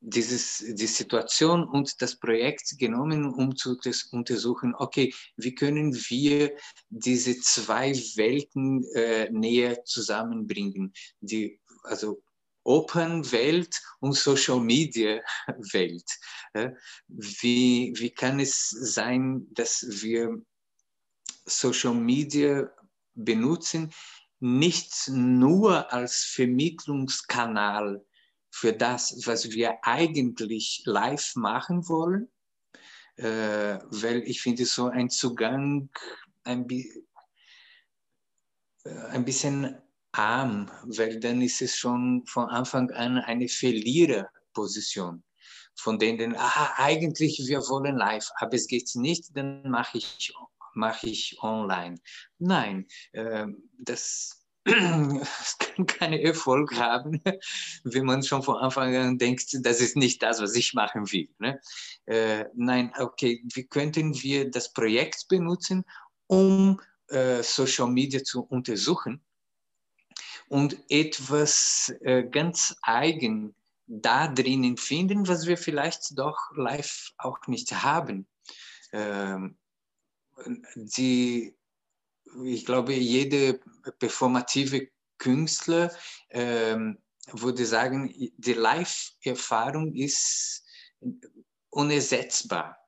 [0.00, 3.76] dieses, die Situation und das Projekt genommen, um zu
[4.12, 6.54] untersuchen, okay, wie können wir
[6.90, 12.22] diese zwei Welten äh, näher zusammenbringen, die, also
[12.66, 15.20] Open Welt und Social Media
[15.72, 16.04] Welt.
[17.06, 20.42] Wie, wie kann es sein, dass wir
[21.44, 22.68] Social Media
[23.14, 23.92] benutzen,
[24.40, 28.04] nicht nur als Vermittlungskanal
[28.50, 32.28] für das, was wir eigentlich live machen wollen,
[33.16, 35.88] äh, weil ich finde so ein Zugang
[36.44, 36.84] ein, äh,
[39.10, 39.76] ein bisschen
[40.18, 45.22] arm, weil dann ist es schon von Anfang an eine Verliererposition.
[45.74, 50.32] Von denen, ah, eigentlich wir wollen live, aber es geht nicht, dann mache ich,
[50.74, 51.96] mach ich online.
[52.38, 53.46] Nein, äh,
[53.78, 57.20] das, das kann keinen Erfolg haben,
[57.84, 61.28] wenn man schon von Anfang an denkt, das ist nicht das, was ich machen will.
[61.38, 61.60] Ne?
[62.06, 65.84] Äh, nein, okay, wie könnten wir das Projekt benutzen,
[66.26, 69.20] um äh, Social Media zu untersuchen
[70.48, 73.54] und etwas äh, ganz eigen
[73.86, 78.26] da drinnen finden, was wir vielleicht doch live auch nicht haben.
[78.92, 79.56] Ähm,
[80.74, 81.56] die,
[82.44, 83.60] ich glaube, jede
[83.98, 84.88] performative
[85.18, 85.92] Künstler
[86.30, 86.98] ähm,
[87.32, 90.64] würde sagen, die Live-Erfahrung ist
[91.70, 92.78] unersetzbar.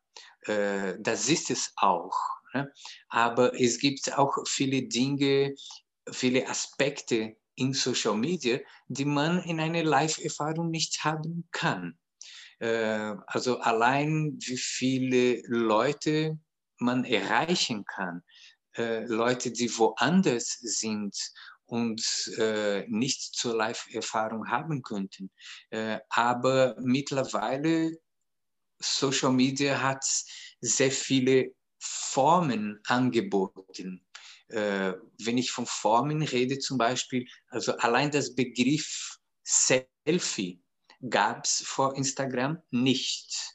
[0.43, 2.17] Äh, das ist es auch.
[2.55, 2.73] Ne?
[3.09, 5.55] Aber es gibt auch viele Dinge,
[6.11, 11.99] viele Aspekte in Social Media, die man in einer Live-Erfahrung nicht haben kann.
[12.61, 16.39] Äh, also allein wie viele Leute
[16.79, 18.23] man erreichen kann,
[18.77, 21.17] äh, Leute, die woanders sind
[21.67, 22.03] und
[22.39, 25.31] äh, nicht zur Live-Erfahrung haben könnten.
[25.71, 27.99] Äh, aber mittlerweile
[28.79, 30.05] Social Media hat
[30.61, 34.08] sehr viele Formen angeboten
[34.49, 40.63] äh, wenn ich von Formen rede zum Beispiel, also allein das Begriff Selfie
[41.09, 43.55] gab es vor Instagram nicht.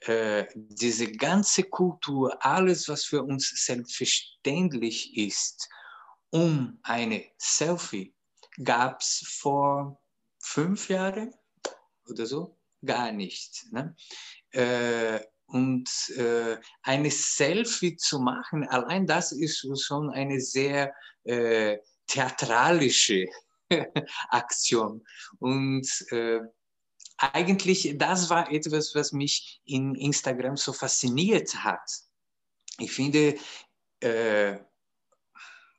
[0.00, 5.68] Äh, diese ganze Kultur, alles, was für uns selbstverständlich ist,
[6.30, 8.14] um eine Selfie,
[8.62, 10.00] gab es vor
[10.40, 11.32] fünf Jahren
[12.06, 13.66] oder so gar nicht.
[13.72, 13.96] Ne?
[14.50, 23.26] Äh, und äh, eine Selfie zu machen, allein das ist schon eine sehr äh, theatralische
[24.30, 25.04] Aktion.
[25.38, 26.40] Und äh,
[27.16, 31.88] eigentlich, das war etwas, was mich in Instagram so fasziniert hat.
[32.78, 33.36] Ich finde,
[34.00, 34.58] äh,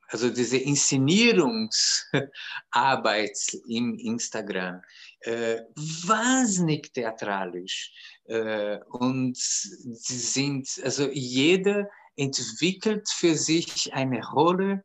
[0.08, 3.36] also diese Inszenierungsarbeit
[3.68, 4.80] im Instagram,
[5.20, 7.92] äh, wahnsinnig theatralisch.
[8.28, 14.84] Äh, und sie sind, also jeder entwickelt für sich eine Rolle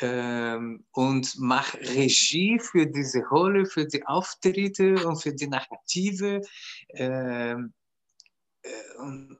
[0.00, 6.40] ähm, und macht Regie für diese Rolle, für die Auftritte und für die Narrative.
[6.94, 7.72] Ähm,
[8.62, 9.38] äh, und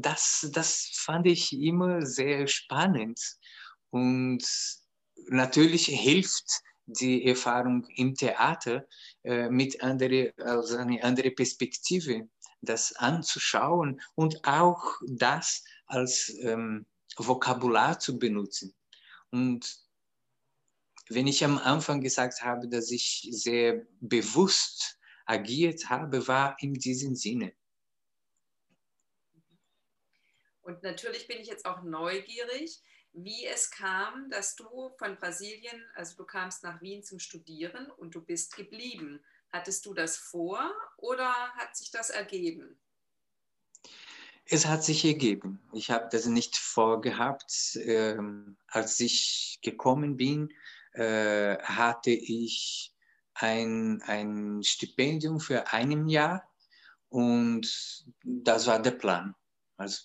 [0.00, 3.20] das, das fand ich immer sehr spannend.
[3.90, 4.44] Und
[5.28, 8.86] natürlich hilft die Erfahrung im Theater
[9.22, 12.28] äh, mit andere, also eine andere Perspektive,
[12.60, 16.86] das anzuschauen und auch das als ähm,
[17.16, 18.74] Vokabular zu benutzen.
[19.30, 19.80] Und
[21.08, 27.14] wenn ich am Anfang gesagt habe, dass ich sehr bewusst agiert habe, war in diesem
[27.14, 27.52] Sinne.
[30.62, 32.82] Und natürlich bin ich jetzt auch neugierig,
[33.12, 38.14] wie es kam, dass du von Brasilien, also du kamst nach Wien zum Studieren und
[38.14, 39.24] du bist geblieben.
[39.50, 42.78] Hattest du das vor oder hat sich das ergeben?
[44.44, 45.60] Es hat sich ergeben.
[45.72, 47.78] Ich habe das nicht vorgehabt.
[47.82, 50.52] Ähm, als ich gekommen bin,
[50.92, 52.94] äh, hatte ich
[53.34, 56.48] ein, ein Stipendium für ein Jahr
[57.08, 59.34] und das war der Plan.
[59.76, 60.02] Also,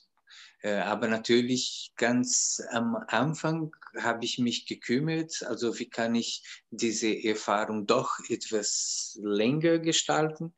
[0.64, 7.86] aber natürlich ganz am Anfang habe ich mich gekümmert, also wie kann ich diese Erfahrung
[7.86, 10.56] doch etwas länger gestalten.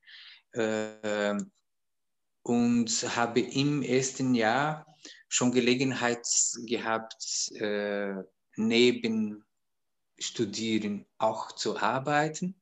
[0.51, 1.35] Äh,
[2.43, 4.85] und habe im ersten Jahr
[5.27, 6.27] schon Gelegenheit
[6.67, 8.13] gehabt, äh,
[8.55, 9.43] neben
[10.19, 12.61] Studieren auch zu arbeiten.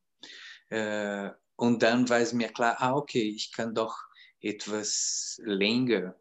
[0.70, 3.98] Äh, und dann war es mir klar, ah, okay, ich kann doch
[4.40, 6.16] etwas länger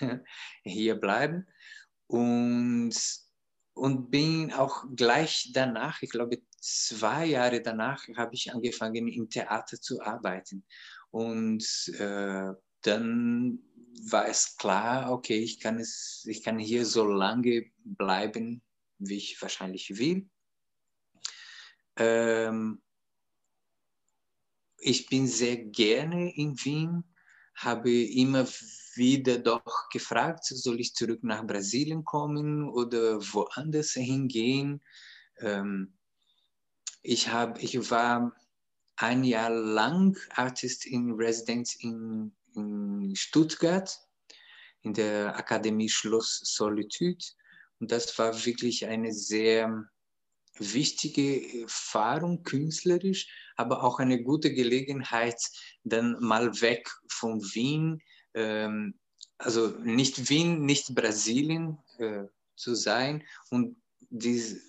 [0.62, 1.46] hier bleiben.
[2.06, 2.94] Und,
[3.74, 9.80] und bin auch gleich danach, ich glaube zwei Jahre danach, habe ich angefangen im Theater
[9.80, 10.64] zu arbeiten.
[11.10, 13.58] Und äh, dann
[14.10, 18.62] war es klar, okay, ich kann, es, ich kann hier so lange bleiben,
[18.98, 20.28] wie ich wahrscheinlich will.
[21.96, 22.82] Ähm,
[24.78, 27.04] ich bin sehr gerne in Wien,
[27.54, 28.46] habe immer
[28.96, 34.82] wieder doch gefragt, soll ich zurück nach Brasilien kommen oder woanders hingehen.
[35.38, 35.94] Ähm,
[37.02, 38.34] ich, hab, ich war
[38.96, 43.98] ein Jahr lang Artist in Residence in in Stuttgart
[44.82, 47.24] in der Akademie Schloss Solitude.
[47.80, 49.88] Und das war wirklich eine sehr
[50.58, 53.26] wichtige Erfahrung künstlerisch,
[53.56, 55.40] aber auch eine gute Gelegenheit,
[55.82, 58.00] dann mal weg von Wien,
[58.34, 58.94] ähm,
[59.38, 62.24] also nicht Wien, nicht Brasilien äh,
[62.56, 63.76] zu sein und
[64.10, 64.60] dies,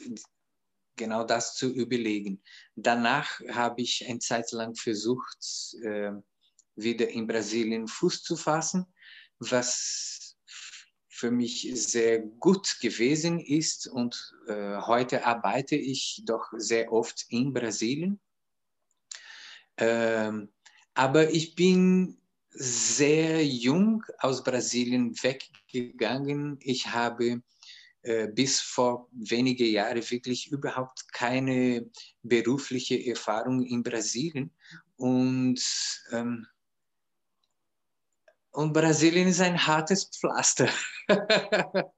[0.95, 2.41] genau das zu überlegen.
[2.75, 6.11] Danach habe ich eine Zeit lang versucht, äh,
[6.75, 8.85] wieder in Brasilien Fuß zu fassen,
[9.39, 10.37] was
[11.07, 13.87] für mich sehr gut gewesen ist.
[13.87, 18.19] Und äh, heute arbeite ich doch sehr oft in Brasilien.
[19.77, 20.53] Ähm,
[20.93, 22.17] aber ich bin
[22.55, 26.57] sehr jung aus Brasilien weggegangen.
[26.61, 27.41] Ich habe
[28.01, 31.89] äh, bis vor wenige Jahre wirklich überhaupt keine
[32.23, 34.51] berufliche Erfahrung in Brasilien.
[34.95, 35.61] Und
[36.11, 36.47] ähm,
[38.55, 40.69] und Brasilien ist ein hartes Pflaster.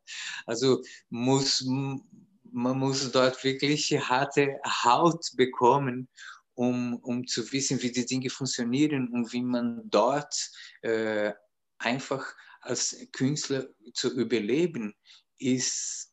[0.48, 6.10] also muss, man muss dort wirklich harte Haut bekommen,
[6.58, 10.34] um, um zu wissen, wie die Dinge funktionieren und wie man dort
[10.82, 11.32] äh,
[11.78, 12.26] einfach
[12.62, 14.96] als Künstler zu überleben,
[15.38, 16.12] ist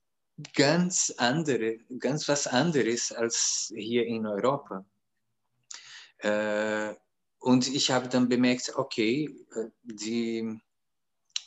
[0.52, 4.84] ganz andere, ganz was anderes als hier in Europa.
[6.18, 6.94] Äh,
[7.38, 10.60] und ich habe dann bemerkt, okay, äh, die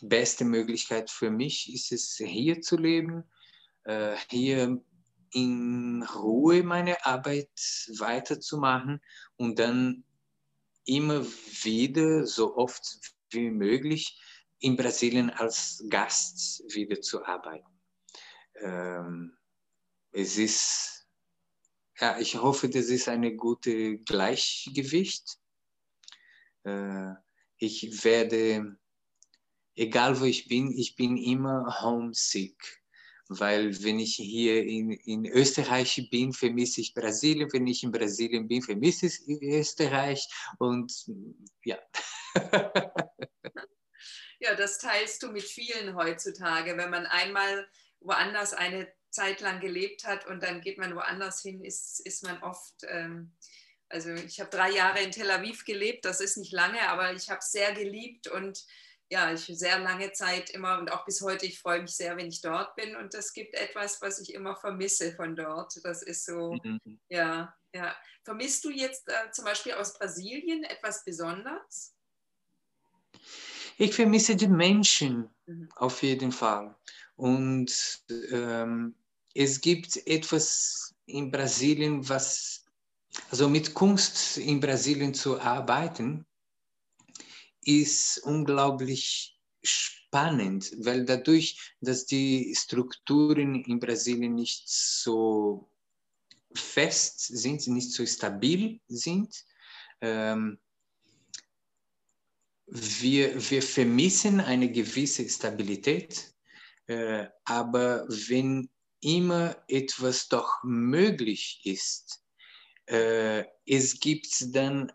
[0.01, 3.23] beste Möglichkeit für mich ist es, hier zu leben,
[3.83, 4.81] äh, hier
[5.31, 7.49] in Ruhe meine Arbeit
[7.97, 9.01] weiterzumachen
[9.35, 10.03] und dann
[10.85, 12.99] immer wieder, so oft
[13.31, 14.19] wie möglich,
[14.59, 17.79] in Brasilien als Gast wieder zu arbeiten.
[18.61, 19.37] Ähm,
[20.11, 21.07] es ist,
[21.99, 25.39] ja, ich hoffe, das ist eine gute Gleichgewicht
[26.67, 27.13] äh,
[27.57, 28.77] ich werde,
[29.75, 32.83] egal wo ich bin, ich bin immer homesick.
[33.29, 37.51] Weil wenn ich hier in, in Österreich bin, vermisse ich Brasilien.
[37.51, 40.27] Wenn ich in Brasilien bin, vermisse ich Österreich.
[40.59, 40.93] Und
[41.63, 41.77] ja.
[44.39, 46.77] ja, das teilst du mit vielen heutzutage.
[46.77, 47.67] Wenn man einmal
[47.99, 52.41] woanders eine Zeit lang gelebt hat und dann geht man woanders hin, ist, ist man
[52.43, 53.33] oft ähm,
[53.89, 57.29] also ich habe drei Jahre in Tel Aviv gelebt, das ist nicht lange, aber ich
[57.29, 58.65] habe es sehr geliebt und
[59.09, 62.27] ja, ich sehr lange Zeit immer und auch bis heute, ich freue mich sehr, wenn
[62.27, 65.73] ich dort bin und das gibt etwas, was ich immer vermisse von dort.
[65.83, 66.99] Das ist so, mhm.
[67.09, 67.95] ja, ja.
[68.23, 71.95] Vermisst du jetzt äh, zum Beispiel aus Brasilien etwas Besonderes?
[73.77, 75.69] Ich vermisse die Menschen mhm.
[75.75, 76.75] auf jeden Fall.
[77.15, 78.95] Und ähm,
[79.33, 82.65] es gibt etwas in Brasilien, was
[83.31, 86.25] also mit Kunst in Brasilien zu arbeiten,
[87.67, 95.69] ist unglaublich spannend, weil dadurch, dass die Strukturen in Brasilien nicht so
[96.53, 99.43] fest sind, nicht so stabil sind,
[99.99, 100.59] ähm,
[102.67, 106.33] wir, wir vermissen eine gewisse Stabilität,
[106.87, 108.69] äh, aber wenn
[109.01, 112.23] immer etwas doch möglich ist,
[112.85, 114.91] äh, es gibt dann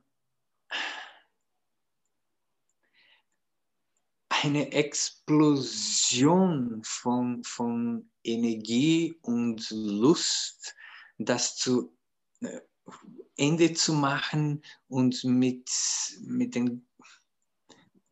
[4.43, 10.75] eine Explosion von, von Energie und Lust,
[11.19, 11.97] das zu
[12.41, 12.61] äh,
[13.37, 15.71] Ende zu machen und mit,
[16.23, 16.85] mit dem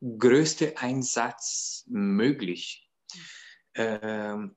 [0.01, 2.89] größten Einsatz möglich.
[3.75, 4.55] Ähm,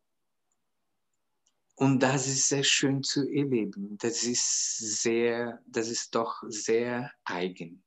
[1.75, 3.97] und das ist sehr schön zu erleben.
[3.97, 7.83] Das ist sehr, das ist doch sehr eigen.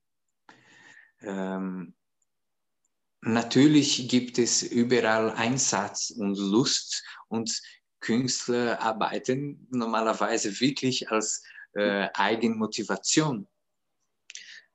[1.21, 1.95] Ähm,
[3.27, 7.61] natürlich gibt es überall Einsatz und Lust und
[8.01, 11.43] Künstler arbeiten normalerweise wirklich als
[11.75, 13.49] äh, Eigenmotivation.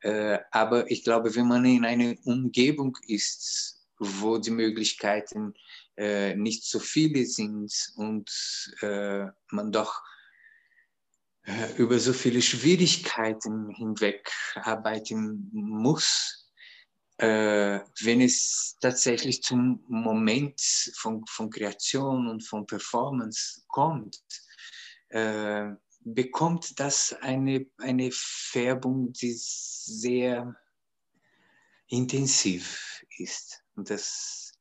[0.02, 5.54] Äh, aber ich glaube, wenn man in einer Umgebung ist, wo die Möglichkeiten
[5.97, 8.30] äh, nicht so viele sind und
[8.82, 10.02] äh, man doch
[11.43, 16.41] äh, über so viele Schwierigkeiten hinweg arbeiten muss,
[17.28, 20.59] wenn es tatsächlich zum Moment
[20.97, 24.19] von, von Kreation und von Performance kommt,
[25.09, 25.69] äh,
[25.99, 30.55] bekommt das eine, eine Färbung, die sehr
[31.88, 33.63] intensiv ist.
[33.76, 34.53] Und das,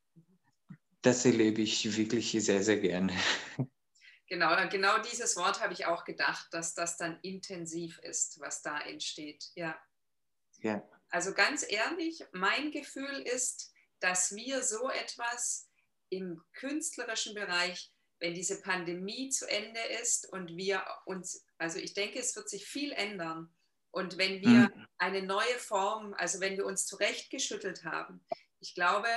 [1.01, 3.13] das erlebe ich wirklich sehr, sehr gerne.
[4.27, 8.79] Genau, genau dieses Wort habe ich auch gedacht, dass das dann intensiv ist, was da
[8.79, 9.51] entsteht.
[9.55, 9.77] Ja.
[10.59, 10.81] ja.
[11.11, 15.69] Also ganz ehrlich, mein Gefühl ist, dass wir so etwas
[16.09, 17.91] im künstlerischen Bereich
[18.21, 22.65] wenn diese Pandemie zu Ende ist und wir uns, also ich denke, es wird sich
[22.65, 23.51] viel ändern.
[23.89, 24.87] Und wenn wir mhm.
[24.99, 28.23] eine neue Form, also wenn wir uns zurechtgeschüttelt haben,
[28.59, 29.09] ich glaube,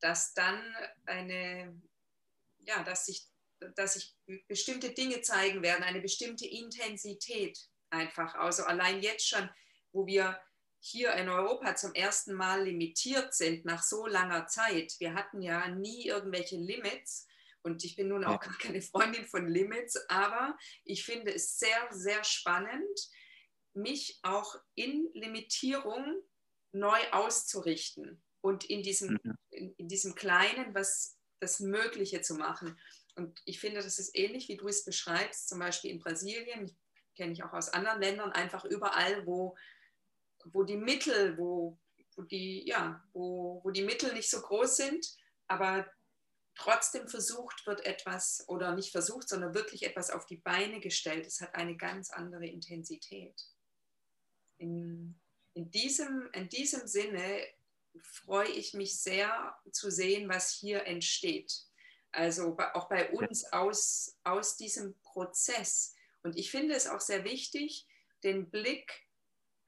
[0.00, 0.62] dass dann
[1.06, 1.76] eine,
[2.60, 3.26] ja, dass sich,
[3.74, 4.14] dass sich
[4.46, 7.58] bestimmte Dinge zeigen werden, eine bestimmte Intensität
[7.90, 8.36] einfach.
[8.36, 9.50] Also allein jetzt schon,
[9.90, 10.40] wo wir
[10.84, 14.96] hier in Europa zum ersten Mal limitiert sind nach so langer Zeit.
[14.98, 17.28] Wir hatten ja nie irgendwelche Limits
[17.62, 21.86] und ich bin nun auch gar keine Freundin von Limits, aber ich finde es sehr,
[21.90, 22.98] sehr spannend,
[23.74, 26.20] mich auch in Limitierung
[26.72, 29.38] neu auszurichten und in diesem, mhm.
[29.50, 32.76] in, in diesem Kleinen was das Mögliche zu machen.
[33.14, 36.76] Und ich finde, das ist ähnlich, wie du es beschreibst, zum Beispiel in Brasilien,
[37.16, 39.56] kenne ich auch aus anderen Ländern, einfach überall, wo,
[40.44, 41.78] wo die Mittel, wo,
[42.16, 45.06] wo, die, ja, wo, wo die Mittel nicht so groß sind,
[45.48, 45.86] aber
[46.54, 51.26] trotzdem versucht wird etwas oder nicht versucht, sondern wirklich etwas auf die Beine gestellt.
[51.26, 53.40] Es hat eine ganz andere Intensität.
[54.58, 55.20] In,
[55.54, 57.46] in, diesem, in diesem Sinne
[58.00, 61.52] freue ich mich sehr zu sehen, was hier entsteht.
[62.12, 65.94] Also auch bei uns aus, aus diesem Prozess.
[66.22, 67.86] Und ich finde es auch sehr wichtig,
[68.22, 69.06] den Blick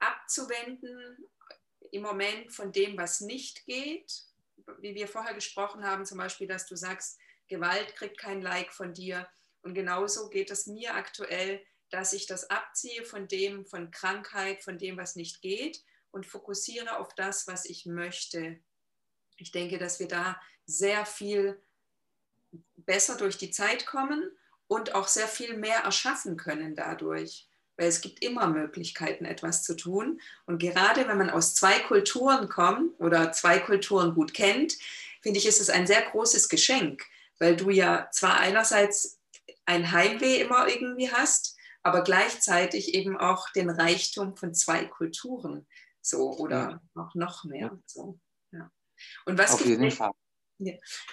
[0.07, 1.17] abzuwenden
[1.91, 4.25] im Moment von dem, was nicht geht
[4.79, 8.93] wie wir vorher gesprochen haben, zum Beispiel, dass du sagst, Gewalt kriegt kein Like von
[8.93, 9.27] dir.
[9.61, 14.77] Und genauso geht es mir aktuell, dass ich das abziehe von dem, von Krankheit, von
[14.77, 18.59] dem, was nicht geht und fokussiere auf das, was ich möchte.
[19.37, 21.61] Ich denke, dass wir da sehr viel
[22.75, 24.31] besser durch die Zeit kommen
[24.67, 27.47] und auch sehr viel mehr erschaffen können dadurch
[27.77, 30.21] weil es gibt immer Möglichkeiten, etwas zu tun.
[30.45, 34.77] Und gerade wenn man aus zwei Kulturen kommt oder zwei Kulturen gut kennt,
[35.21, 37.03] finde ich, ist es ein sehr großes Geschenk,
[37.39, 39.19] weil du ja zwar einerseits
[39.65, 45.67] ein Heimweh immer irgendwie hast, aber gleichzeitig eben auch den Reichtum von zwei Kulturen
[46.01, 46.81] so oder ja.
[46.93, 47.77] noch, noch mehr.
[47.85, 48.19] So,
[48.51, 48.71] ja.
[49.25, 50.11] Und was Auf jeden Fall.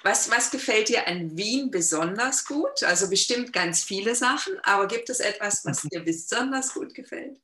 [0.05, 2.83] Was, was gefällt dir an Wien besonders gut?
[2.85, 7.41] Also bestimmt ganz viele Sachen, aber gibt es etwas, was dir besonders gut gefällt?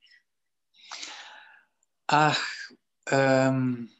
[2.06, 2.40] Ach,
[3.10, 3.90] ähm,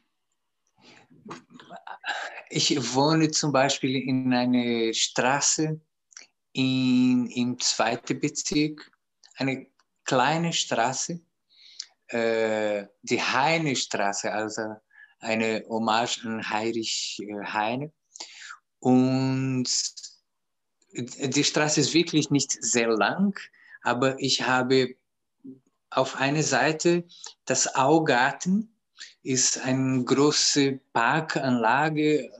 [2.49, 5.79] ich wohne zum Beispiel in einer Straße
[6.53, 8.91] in, im zweiten Bezirk,
[9.35, 9.67] eine
[10.03, 11.21] kleine Straße,
[12.07, 14.75] äh, die Heine Straße, also
[15.19, 17.91] eine Hommage an Heinrich äh, Heine.
[18.79, 19.69] Und
[20.91, 23.37] die Straße ist wirklich nicht sehr lang,
[23.81, 24.95] aber ich habe
[25.89, 27.05] auf einer Seite
[27.45, 28.75] das Augarten,
[29.23, 32.31] ist eine große Parkanlage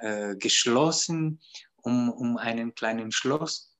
[0.00, 1.40] äh, geschlossen
[1.82, 3.74] um, um einen kleinen Schloss,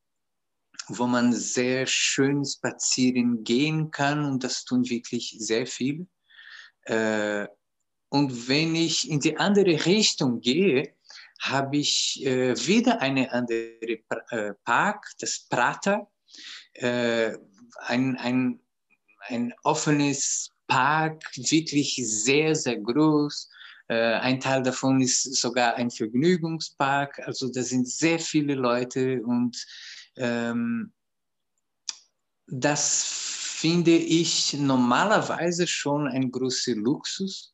[0.89, 6.07] wo man sehr schön spazieren gehen kann und das tun wirklich sehr viele.
[6.83, 7.47] Äh,
[8.13, 10.95] und wenn ich in die andere Richtung gehe,
[11.41, 16.11] habe ich äh, wieder eine andere äh, Park, das Prater,
[16.75, 17.33] äh,
[17.87, 18.61] ein, ein,
[19.29, 23.49] ein offenes Park, wirklich sehr, sehr groß.
[23.89, 27.19] Äh, ein Teil davon ist sogar ein Vergnügungspark.
[27.21, 29.57] Also da sind sehr viele Leute und
[30.17, 30.93] ähm,
[32.47, 37.52] das finde ich normalerweise schon ein großer Luxus.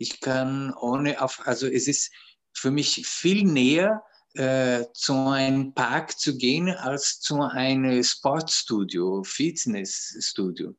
[0.00, 2.10] Ich kann ohne auf, also es ist
[2.54, 10.74] für mich viel näher, äh, zu einem Park zu gehen als zu einem Sportstudio, Fitnessstudio.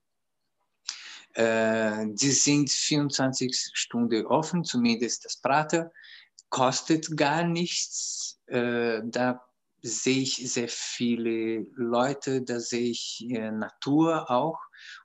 [1.33, 5.91] Äh, die sind 24 Stunden offen, zumindest das Prater,
[6.49, 8.39] kostet gar nichts.
[8.47, 9.45] Äh, da
[9.83, 14.59] sehe ich sehr viele Leute, da sehe ich äh, Natur auch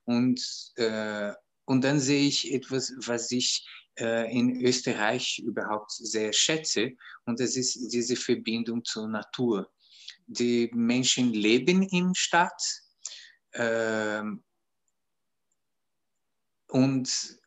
[0.04, 0.40] und,
[0.76, 1.34] äh,
[1.66, 3.66] und dann sehe ich etwas, was ich
[3.98, 6.92] in Österreich überhaupt sehr schätze
[7.24, 9.70] und das ist diese Verbindung zur Natur.
[10.26, 12.62] Die Menschen leben in Stadt
[13.54, 14.42] ähm,
[16.68, 17.38] und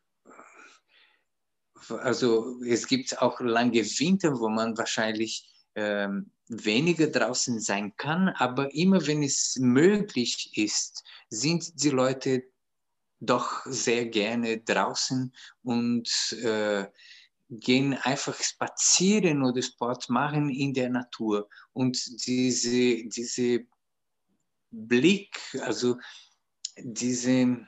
[1.88, 8.74] also es gibt auch lange Winter, wo man wahrscheinlich ähm, weniger draußen sein kann, aber
[8.74, 12.49] immer wenn es möglich ist, sind die Leute
[13.20, 16.86] doch sehr gerne draußen und äh,
[17.50, 21.48] gehen einfach spazieren oder Sport machen in der Natur.
[21.72, 23.66] Und diese, diese
[24.70, 25.96] Blick, also
[26.78, 27.66] diese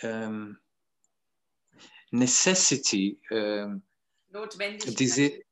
[0.00, 0.58] ähm,
[2.10, 3.82] Necessity, ähm,
[4.30, 4.98] Notwendigkeit.
[4.98, 5.42] diese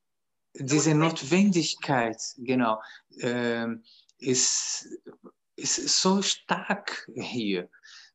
[0.54, 2.82] diese Notwendigkeit, genau,
[3.18, 3.66] äh,
[4.18, 4.88] ist,
[5.56, 7.70] ist so stark hier.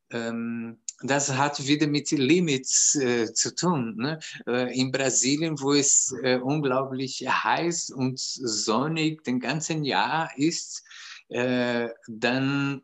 [0.09, 3.95] Ähm, das hat wieder mit Limits äh, zu tun.
[3.97, 4.19] Ne?
[4.47, 10.83] Äh, in Brasilien, wo es äh, unglaublich heiß und sonnig den ganzen Jahr ist,
[11.29, 12.81] äh, dann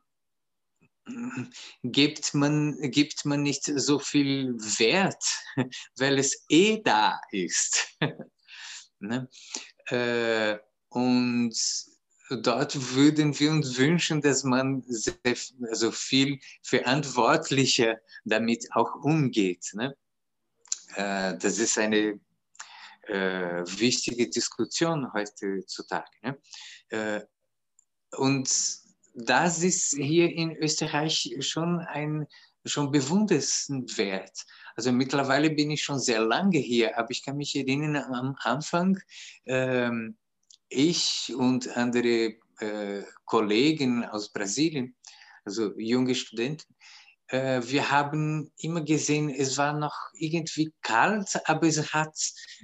[1.83, 5.23] gibt man, gibt man nicht so viel Wert,
[5.97, 7.97] weil es eh da ist.
[9.03, 9.27] Ne?
[9.87, 10.59] Äh,
[10.89, 11.55] und
[12.35, 15.15] dort würden wir uns wünschen, dass man sehr,
[15.69, 19.71] also viel verantwortlicher damit auch umgeht.
[19.73, 19.95] Ne?
[20.95, 22.19] Äh, das ist eine
[23.07, 26.09] äh, wichtige Diskussion heutzutage.
[26.23, 26.37] Ne?
[26.89, 27.21] Äh,
[28.17, 28.49] und
[29.13, 32.27] das ist hier in Österreich schon ein
[32.65, 34.45] schon bewundernswert.
[34.75, 38.99] Also mittlerweile bin ich schon sehr lange hier, aber ich kann mich erinnern, am Anfang,
[39.45, 40.17] ähm,
[40.71, 44.95] ich und andere äh, Kollegen aus Brasilien,
[45.45, 46.73] also junge Studenten,
[47.31, 52.13] äh, wir haben immer gesehen, es war noch irgendwie kalt, aber es hat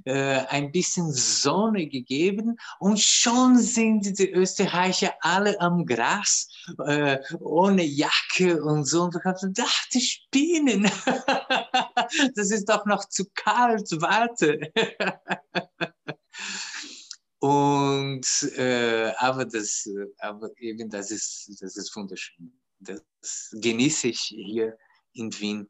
[0.04, 6.50] äh, ein bisschen Sonne gegeben und schon sind die Österreicher alle am Gras,
[6.86, 9.04] äh, ohne Jacke und so.
[9.04, 10.92] Und ich habe gedacht, die Spinnen,
[12.36, 14.60] das ist doch noch zu kalt, warte.
[17.40, 18.26] und
[18.58, 24.78] äh, aber das, aber eben das ist, das ist wunderschön das genieße ich hier
[25.14, 25.70] in Wien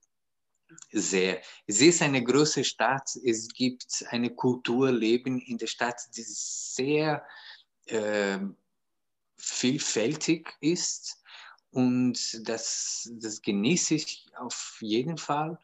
[0.92, 1.42] sehr.
[1.66, 7.26] Es ist eine große Stadt, es gibt eine Kulturleben in der Stadt, die sehr
[7.86, 8.40] äh,
[9.38, 11.24] vielfältig ist
[11.72, 15.58] und das, das genieße ich auf jeden Fall.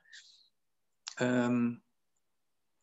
[1.19, 1.81] Ähm,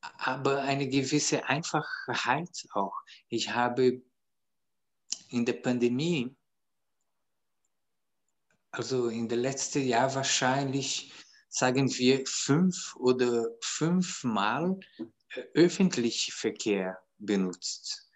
[0.00, 2.96] aber eine gewisse Einfachheit auch.
[3.28, 4.02] Ich habe
[5.28, 6.34] in der Pandemie
[8.70, 11.12] also in den letzten Jahren wahrscheinlich,
[11.48, 14.78] sagen wir, fünf oder fünfmal
[15.34, 18.08] äh, öffentlichen Verkehr benutzt.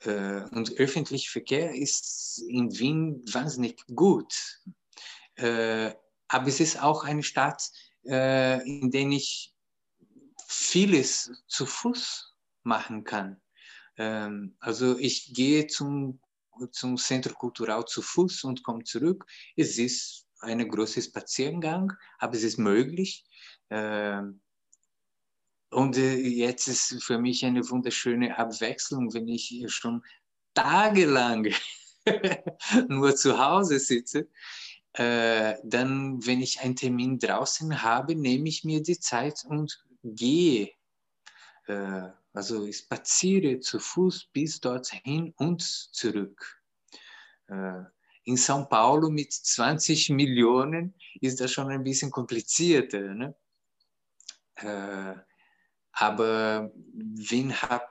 [0.00, 4.32] Äh, und öffentlicher Verkehr ist in Wien wahnsinnig gut.
[5.34, 5.92] Äh,
[6.28, 7.70] aber es ist auch eine Stadt,
[8.02, 9.55] in der ich
[10.46, 13.40] vieles zu Fuß machen kann.
[13.96, 16.20] Ähm, also ich gehe zum
[16.70, 19.26] zum Centro Cultural zu Fuß und komme zurück.
[19.56, 23.24] Es ist ein großer Spaziergang, aber es ist möglich.
[23.70, 24.40] Ähm,
[25.70, 30.02] und äh, jetzt ist für mich eine wunderschöne Abwechslung, wenn ich schon
[30.54, 31.52] tagelang
[32.88, 34.28] nur zu Hause sitze.
[34.92, 39.84] Äh, dann, wenn ich einen Termin draußen habe, nehme ich mir die Zeit und
[40.14, 40.72] gehe.
[41.66, 46.62] Äh, also ich spaziere zu Fuß bis dorthin und zurück.
[47.48, 47.82] Äh,
[48.24, 53.14] in São Paulo mit 20 Millionen ist das schon ein bisschen komplizierter.
[53.14, 53.36] Ne?
[54.56, 55.14] Äh,
[55.92, 57.88] Aber Wien hat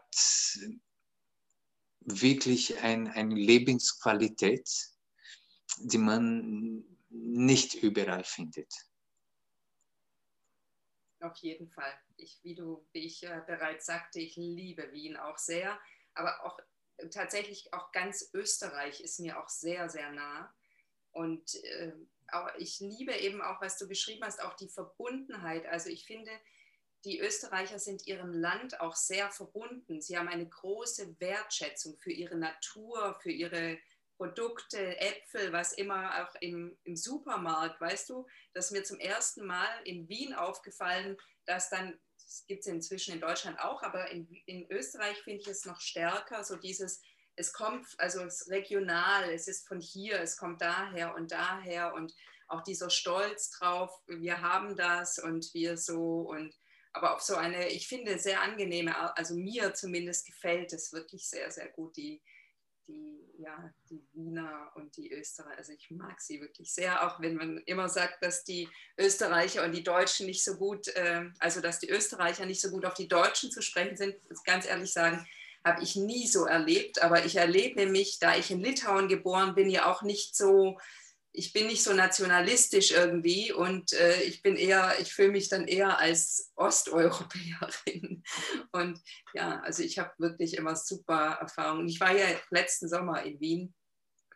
[2.02, 4.70] wirklich ein, eine Lebensqualität,
[5.80, 8.72] die man nicht überall findet.
[11.26, 11.92] Auf jeden Fall.
[12.18, 15.80] Ich, wie, du, wie ich äh, bereits sagte, ich liebe Wien auch sehr,
[16.14, 16.60] aber auch
[17.12, 20.54] tatsächlich auch ganz Österreich ist mir auch sehr, sehr nah.
[21.12, 21.94] Und äh,
[22.32, 25.66] auch, ich liebe eben auch, was du beschrieben hast, auch die Verbundenheit.
[25.66, 26.32] Also ich finde,
[27.06, 30.02] die Österreicher sind ihrem Land auch sehr verbunden.
[30.02, 33.80] Sie haben eine große Wertschätzung für ihre Natur, für ihre
[34.18, 39.70] Produkte, Äpfel, was immer auch im, im Supermarkt, weißt du, dass mir zum ersten Mal
[39.84, 44.70] in Wien aufgefallen, dass dann, das gibt es inzwischen in Deutschland auch, aber in, in
[44.72, 47.02] Österreich finde ich es noch stärker, so dieses,
[47.36, 51.94] es kommt, also es ist regional, es ist von hier, es kommt daher und daher
[51.94, 52.14] und
[52.48, 56.56] auch dieser Stolz drauf, wir haben das und wir so und
[56.94, 61.52] aber auf so eine, ich finde, sehr angenehme, also mir zumindest gefällt es wirklich sehr,
[61.52, 62.22] sehr gut, die,
[62.88, 65.58] die, ja, die Wiener und die Österreicher.
[65.58, 69.72] Also ich mag sie wirklich sehr, auch wenn man immer sagt, dass die Österreicher und
[69.72, 73.08] die Deutschen nicht so gut, äh, also dass die Österreicher nicht so gut auf die
[73.08, 74.16] Deutschen zu sprechen sind,
[74.46, 75.28] ganz ehrlich sagen,
[75.66, 77.02] habe ich nie so erlebt.
[77.02, 80.80] Aber ich erlebe mich, da ich in Litauen geboren bin, ja auch nicht so
[81.38, 85.68] ich bin nicht so nationalistisch irgendwie und äh, ich bin eher, ich fühle mich dann
[85.68, 88.24] eher als Osteuropäerin.
[88.72, 89.02] Und
[89.34, 91.88] ja, also ich habe wirklich immer super Erfahrungen.
[91.88, 93.74] Ich war ja letzten Sommer in Wien,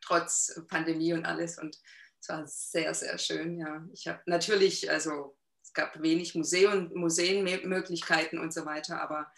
[0.02, 1.78] trotz Pandemie und alles und
[2.22, 3.58] es war sehr, sehr schön.
[3.58, 9.32] Ja, ich habe natürlich, also es gab wenig Museum, Museenmöglichkeiten und so weiter, aber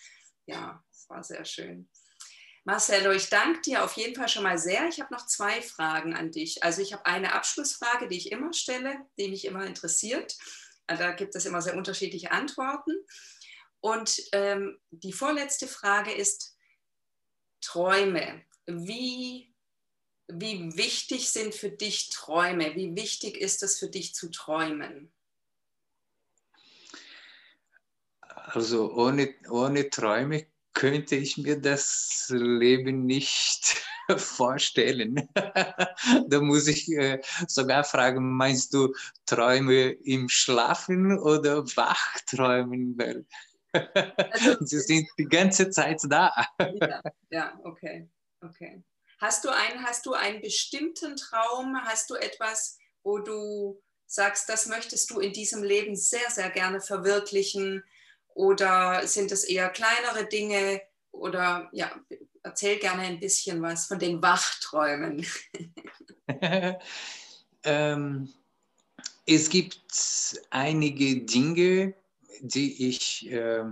[0.46, 1.90] ja, es war sehr schön.
[2.64, 4.88] Marcelo, ich danke dir auf jeden Fall schon mal sehr.
[4.88, 6.64] Ich habe noch zwei Fragen an dich.
[6.64, 10.38] Also ich habe eine Abschlussfrage, die ich immer stelle, die mich immer interessiert.
[10.86, 12.92] Da gibt es immer sehr unterschiedliche Antworten.
[13.80, 16.56] Und ähm, die vorletzte Frage ist
[17.62, 18.44] Träume.
[18.68, 19.56] Wie,
[20.28, 22.76] wie wichtig sind für dich Träume?
[22.76, 25.12] Wie wichtig ist es für dich zu träumen?
[28.20, 33.84] Also ohne, ohne Träume könnte ich mir das Leben nicht
[34.18, 35.30] vorstellen.
[36.28, 38.94] da muss ich äh, sogar fragen, meinst du
[39.26, 42.98] Träume im Schlafen oder Wachträumen?
[43.74, 46.34] also, Sie sind die ganze Zeit da.
[46.60, 48.10] ja, ja, okay,
[48.42, 48.84] okay.
[49.20, 51.78] Hast du, einen, hast du einen bestimmten Traum?
[51.84, 56.82] Hast du etwas, wo du sagst, das möchtest du in diesem Leben sehr, sehr gerne
[56.82, 57.84] verwirklichen?
[58.36, 60.82] Oder sind es eher kleinere Dinge?
[61.12, 61.92] Oder ja,
[62.44, 65.26] erzähl gerne ein bisschen was von den Wachträumen.
[67.64, 68.34] ähm,
[69.26, 71.94] es gibt einige Dinge,
[72.42, 73.64] die ich, äh,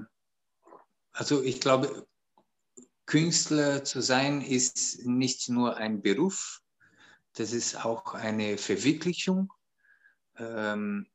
[1.11, 2.07] also ich glaube,
[3.05, 6.61] Künstler zu sein ist nicht nur ein Beruf,
[7.33, 9.51] das ist auch eine Verwirklichung.
[10.37, 11.07] Ähm,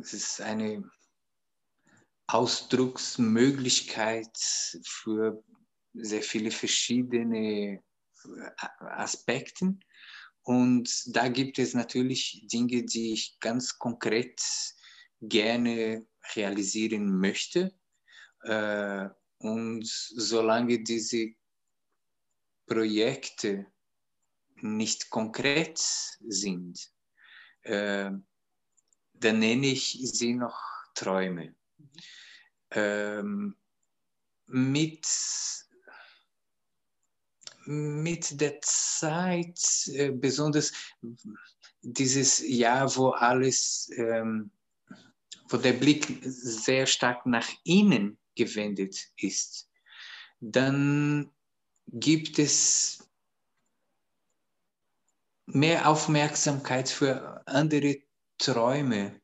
[0.00, 0.90] es ist eine
[2.28, 4.36] Ausdrucksmöglichkeit
[4.82, 5.44] für
[5.94, 7.82] sehr viele verschiedene
[8.78, 9.78] Aspekte.
[10.42, 14.40] Und da gibt es natürlich Dinge, die ich ganz konkret
[15.20, 17.74] gerne realisieren möchte.
[18.42, 19.08] Äh,
[19.38, 21.28] und solange diese
[22.66, 23.66] Projekte
[24.62, 26.90] nicht konkret sind,
[27.62, 28.10] äh,
[29.14, 30.58] dann nenne ich sie noch
[30.94, 31.54] Träume
[32.70, 33.56] ähm,
[34.46, 35.06] mit,
[37.64, 39.58] mit der Zeit,
[39.88, 40.72] äh, besonders
[41.82, 44.50] dieses Jahr, wo alles, ähm,
[45.48, 49.68] wo der Blick sehr stark nach innen gewendet ist,
[50.40, 51.30] dann
[51.86, 53.08] gibt es
[55.46, 57.98] mehr Aufmerksamkeit für andere
[58.38, 59.20] Träume.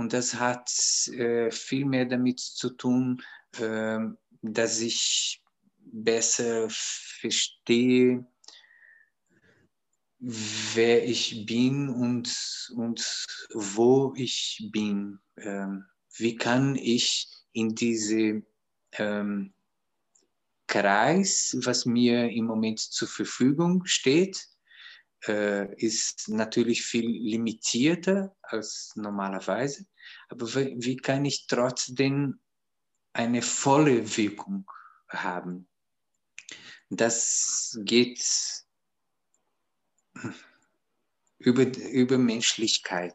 [0.00, 0.72] Und das hat
[1.08, 3.22] äh, viel mehr damit zu tun,
[3.58, 3.98] äh,
[4.40, 5.44] dass ich
[5.76, 8.26] besser verstehe,
[10.18, 15.18] wer ich bin und, und wo ich bin.
[15.36, 15.84] Ähm,
[16.16, 18.42] wie kann ich in diese
[18.92, 19.52] ähm,
[20.66, 24.48] Kreis, was mir im Moment zur Verfügung steht,
[25.26, 29.86] äh, ist natürlich viel limitierter als normalerweise.
[30.28, 32.40] Aber wie kann ich trotzdem
[33.12, 34.70] eine volle Wirkung
[35.08, 35.68] haben?
[36.88, 38.24] Das geht
[41.38, 43.14] über, über Menschlichkeit.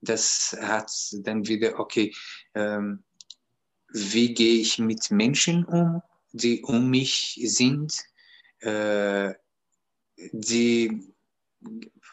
[0.00, 0.90] Das hat
[1.22, 2.14] dann wieder, okay,
[2.54, 3.04] ähm,
[3.92, 7.94] wie gehe ich mit Menschen um, die um mich sind,
[8.60, 9.34] äh,
[10.16, 11.12] die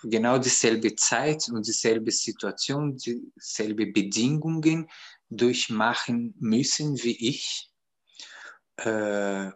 [0.04, 4.90] genau dieselbe Zeit und dieselbe Situation, dieselbe Bedingungen
[5.30, 7.72] durchmachen müssen wie ich.
[8.78, 9.52] Äh,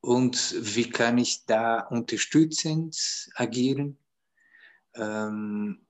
[0.00, 3.98] und wie kann ich da unterstützend agieren?
[4.94, 5.86] Ähm,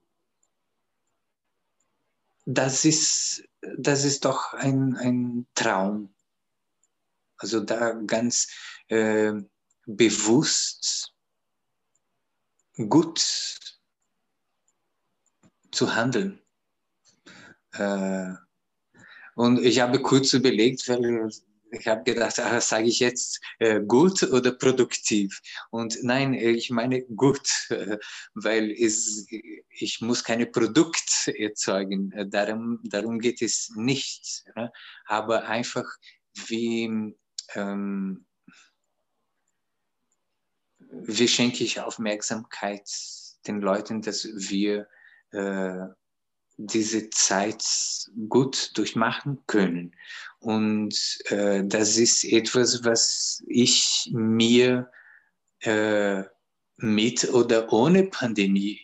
[2.45, 3.43] das, ist,
[3.77, 6.13] das ist doch ein, ein Traum.
[7.37, 8.49] Also da ganz
[8.87, 9.33] äh,
[9.85, 11.10] bewusst
[12.89, 13.19] gut
[15.71, 16.41] zu handeln.
[17.73, 18.33] Äh,
[19.35, 21.29] und ich habe kurz überlegt, weil
[21.71, 25.41] ich habe gedacht, ah, sage ich jetzt äh, gut oder produktiv?
[25.69, 27.47] Und nein, ich meine gut,
[28.33, 29.25] weil es,
[29.69, 32.13] ich muss keine Produkt erzeugen.
[32.29, 34.43] Darum, darum geht es nicht.
[34.55, 34.71] Ja?
[35.05, 35.85] Aber einfach
[36.33, 37.15] wie
[37.55, 38.25] ähm,
[40.91, 42.87] wie schenke ich Aufmerksamkeit
[43.47, 44.87] den Leuten, dass wir
[45.31, 45.87] äh,
[46.57, 47.63] diese Zeit
[48.29, 49.95] gut durchmachen können.
[50.39, 54.91] Und äh, das ist etwas, was ich mir
[55.61, 56.23] äh,
[56.77, 58.79] mit oder ohne Pandemie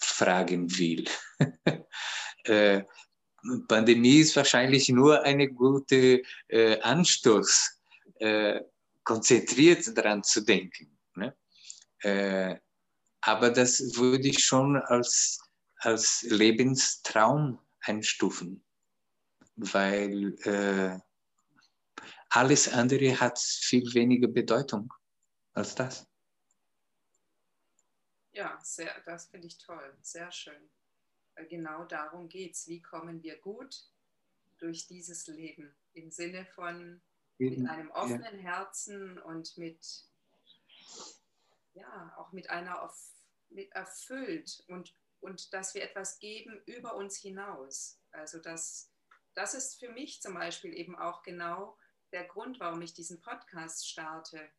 [0.00, 1.04] fragen will.
[2.44, 2.82] äh,
[3.68, 7.80] Pandemie ist wahrscheinlich nur eine gute äh, Anstoß,
[8.20, 8.60] äh,
[9.04, 10.91] konzentriert daran zu denken.
[12.02, 12.58] Äh,
[13.20, 15.40] aber das würde ich schon als,
[15.76, 18.64] als Lebenstraum einstufen,
[19.56, 20.98] weil äh,
[22.30, 24.92] alles andere hat viel weniger Bedeutung
[25.52, 26.06] als das.
[28.32, 30.70] Ja, sehr, das finde ich toll, sehr schön.
[31.48, 32.66] Genau darum geht es.
[32.66, 33.90] Wie kommen wir gut
[34.58, 35.74] durch dieses Leben?
[35.92, 37.00] Im Sinne von
[37.38, 38.42] mit einem offenen ja.
[38.42, 40.06] Herzen und mit
[41.74, 42.82] ja, auch mit einer
[43.50, 48.00] mit erfüllt und, und dass wir etwas geben über uns hinaus.
[48.10, 48.90] Also das,
[49.34, 51.76] das ist für mich zum Beispiel eben auch genau
[52.12, 54.50] der Grund, warum ich diesen Podcast starte,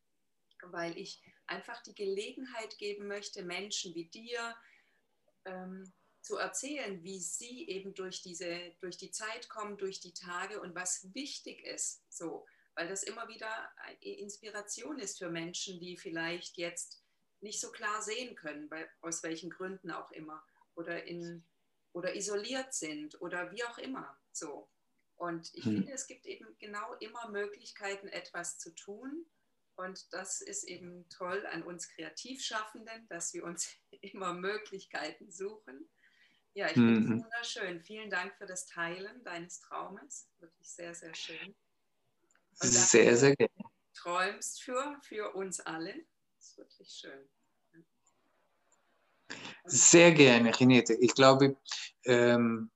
[0.63, 4.55] weil ich einfach die Gelegenheit geben möchte, Menschen wie dir
[5.45, 5.91] ähm,
[6.21, 10.73] zu erzählen, wie sie eben durch, diese, durch die Zeit kommen, durch die Tage und
[10.73, 12.01] was wichtig ist.
[12.09, 17.02] So, weil das immer wieder Inspiration ist für Menschen, die vielleicht jetzt
[17.43, 20.43] nicht so klar sehen können, weil, aus welchen Gründen auch immer,
[20.75, 21.45] oder, in,
[21.91, 24.17] oder isoliert sind oder wie auch immer.
[24.31, 24.69] So.
[25.15, 25.75] Und ich hm.
[25.75, 29.25] finde, es gibt eben genau immer Möglichkeiten, etwas zu tun.
[29.75, 35.89] Und das ist eben toll an uns Kreativschaffenden, dass wir uns immer Möglichkeiten suchen.
[36.55, 37.23] Ja, ich finde es mhm.
[37.23, 37.81] wunderschön.
[37.81, 40.29] Vielen Dank für das Teilen deines Traumes.
[40.39, 41.55] Wirklich sehr, sehr schön.
[42.61, 43.71] Und sehr, sehr gerne.
[43.95, 46.05] Träumst für, für uns alle
[46.43, 47.29] ist wirklich schön.
[49.65, 50.93] Sehr gerne, Renate.
[50.95, 51.55] Ich glaube,
[52.05, 52.69] ähm,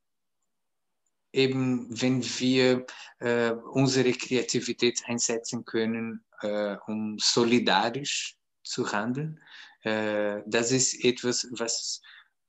[1.34, 2.86] eben wenn wir
[3.20, 9.42] äh, unsere Kreativität einsetzen können, äh, um solidarisch zu handeln,
[9.84, 12.02] äh, das ist etwas, was,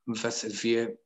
[0.07, 0.99] was wir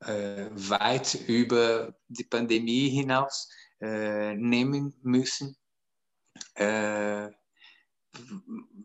[0.00, 3.50] äh, weit über die Pandemie hinaus
[3.80, 5.56] äh, nehmen müssen.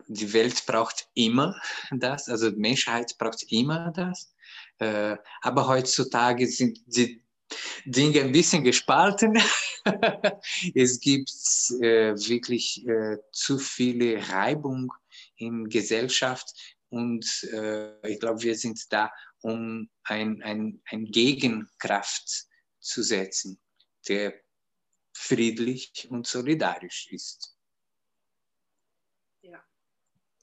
[0.07, 1.55] Die Welt braucht immer
[1.91, 4.33] das, also die Menschheit braucht immer das.
[4.79, 7.23] Äh, aber heutzutage sind die
[7.85, 9.41] Dinge ein bisschen gespalten.
[10.75, 11.31] es gibt
[11.81, 14.91] äh, wirklich äh, zu viele Reibung
[15.37, 16.53] in Gesellschaft
[16.89, 19.11] und äh, ich glaube, wir sind da,
[19.41, 22.47] um ein, ein, ein Gegenkraft
[22.79, 23.59] zu setzen,
[24.07, 24.33] der
[25.13, 27.55] friedlich und solidarisch ist.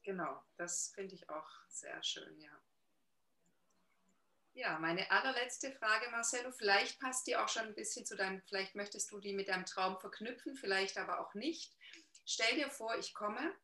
[0.09, 2.49] Genau, das finde ich auch sehr schön, ja.
[4.55, 8.75] Ja, meine allerletzte Frage, Marcelo, vielleicht passt die auch schon ein bisschen zu deinem, vielleicht
[8.75, 11.77] möchtest du die mit deinem Traum verknüpfen, vielleicht aber auch nicht.
[12.25, 13.55] Stell dir vor, ich komme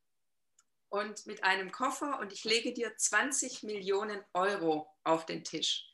[0.90, 5.88] und mit einem Koffer und ich lege dir 20 Millionen Euro auf den Tisch.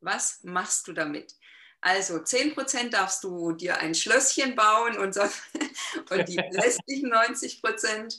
[0.00, 1.34] Was machst du damit?
[1.82, 5.20] Also 10% darfst du dir ein Schlösschen bauen und, so,
[6.10, 8.18] und die restlichen 90 Prozent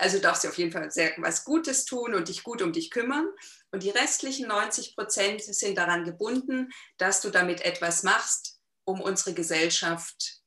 [0.00, 2.90] also darfst du auf jeden Fall sehr was Gutes tun und dich gut um dich
[2.90, 3.28] kümmern.
[3.70, 9.34] Und die restlichen 90 Prozent sind daran gebunden, dass du damit etwas machst, um unsere
[9.34, 10.40] Gesellschaft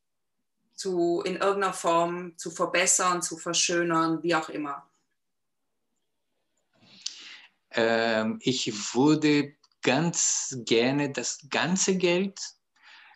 [0.75, 4.89] zu, in irgendeiner Form zu verbessern, zu verschönern, wie auch immer.
[7.71, 12.39] Ähm, ich würde ganz gerne das ganze Geld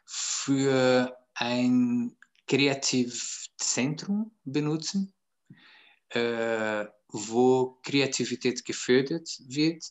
[0.06, 2.18] für ein
[2.48, 5.14] Kreativzentrum benutzen,
[6.10, 9.84] äh, wo Kreativität gefördert wird.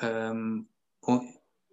[0.00, 0.68] Ähm,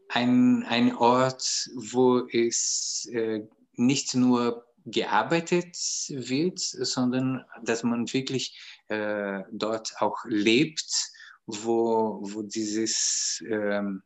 [0.09, 3.41] ein, ein Ort, wo es äh,
[3.73, 5.75] nicht nur gearbeitet
[6.09, 8.57] wird, sondern dass man wirklich
[8.87, 11.11] äh, dort auch lebt,
[11.45, 14.01] wo, wo dieses ähm,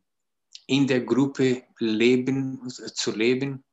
[0.65, 3.63] in der Gruppe leben, zu leben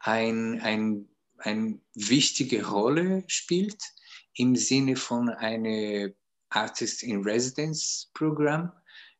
[0.00, 3.82] ein, ein, eine wichtige Rolle spielt
[4.36, 6.14] im Sinne von einem
[6.50, 8.72] Artist in Residence Programm.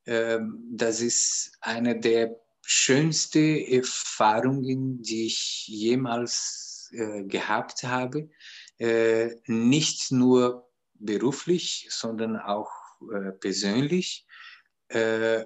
[0.07, 8.31] Ähm, das ist eine der schönsten Erfahrungen, die ich jemals äh, gehabt habe.
[8.79, 12.71] Äh, nicht nur beruflich, sondern auch
[13.13, 14.27] äh, persönlich.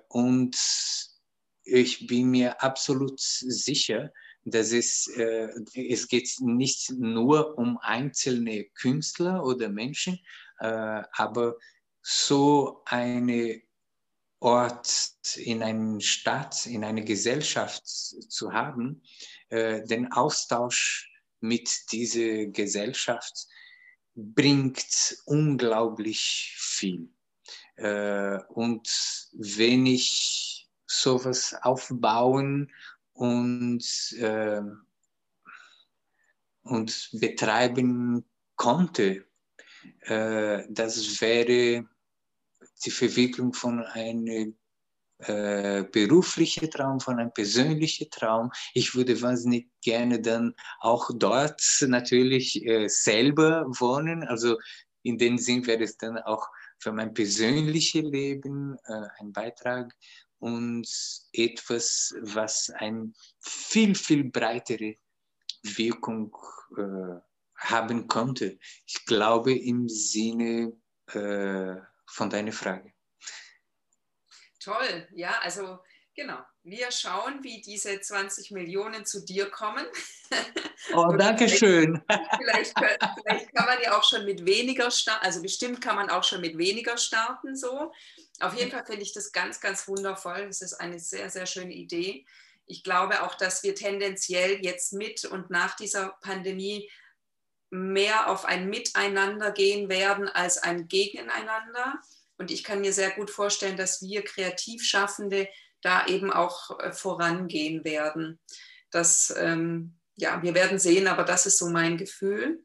[0.08, 0.56] und
[1.62, 4.12] ich bin mir absolut sicher,
[4.44, 10.18] dass es, äh, es geht nicht nur um einzelne Künstler oder Menschen,
[10.60, 11.56] äh, aber
[12.02, 13.62] so eine
[14.40, 19.02] Ort in einer Stadt, in einer Gesellschaft zu haben,
[19.48, 21.10] äh, den Austausch
[21.40, 23.48] mit dieser Gesellschaft
[24.14, 27.08] bringt unglaublich viel.
[27.76, 28.88] Äh, und
[29.32, 32.72] wenn ich sowas aufbauen
[33.18, 33.84] und,
[34.20, 34.62] äh,
[36.62, 39.26] und betreiben konnte,
[40.02, 41.88] äh, das wäre
[42.84, 44.56] die Verwicklung von einem
[45.18, 48.52] äh, beruflichen Traum, von einem persönlichen Traum.
[48.72, 54.22] Ich würde wahnsinnig gerne dann auch dort natürlich äh, selber wohnen.
[54.22, 54.58] Also
[55.02, 56.46] in dem Sinn wäre es dann auch
[56.78, 59.92] für mein persönliches Leben äh, ein Beitrag
[60.38, 60.88] und
[61.32, 64.96] etwas, was eine viel, viel breitere
[65.62, 66.34] Wirkung
[66.76, 67.20] äh,
[67.56, 68.58] haben konnte.
[68.86, 70.72] Ich glaube im Sinne
[71.06, 71.74] äh,
[72.06, 72.92] von deiner Frage.
[74.60, 75.78] Toll, ja, also
[76.14, 76.40] genau.
[76.70, 79.86] Wir schauen, wie diese 20 Millionen zu dir kommen.
[80.94, 82.00] Oh, danke schön.
[82.38, 86.22] Vielleicht, vielleicht, kann man ja auch schon mit weniger starten, also bestimmt kann man auch
[86.22, 87.92] schon mit weniger starten so.
[88.40, 90.46] Auf jeden Fall finde ich das ganz, ganz wundervoll.
[90.46, 92.24] Das ist eine sehr, sehr schöne Idee.
[92.66, 96.88] Ich glaube auch, dass wir tendenziell jetzt mit und nach dieser Pandemie
[97.70, 102.00] mehr auf ein Miteinander gehen werden als ein Gegeneinander.
[102.38, 105.48] Und ich kann mir sehr gut vorstellen, dass wir Kreativschaffende
[105.82, 108.38] da eben auch äh, vorangehen werden.
[108.90, 112.64] Das, ähm, ja, wir werden sehen, aber das ist so mein Gefühl.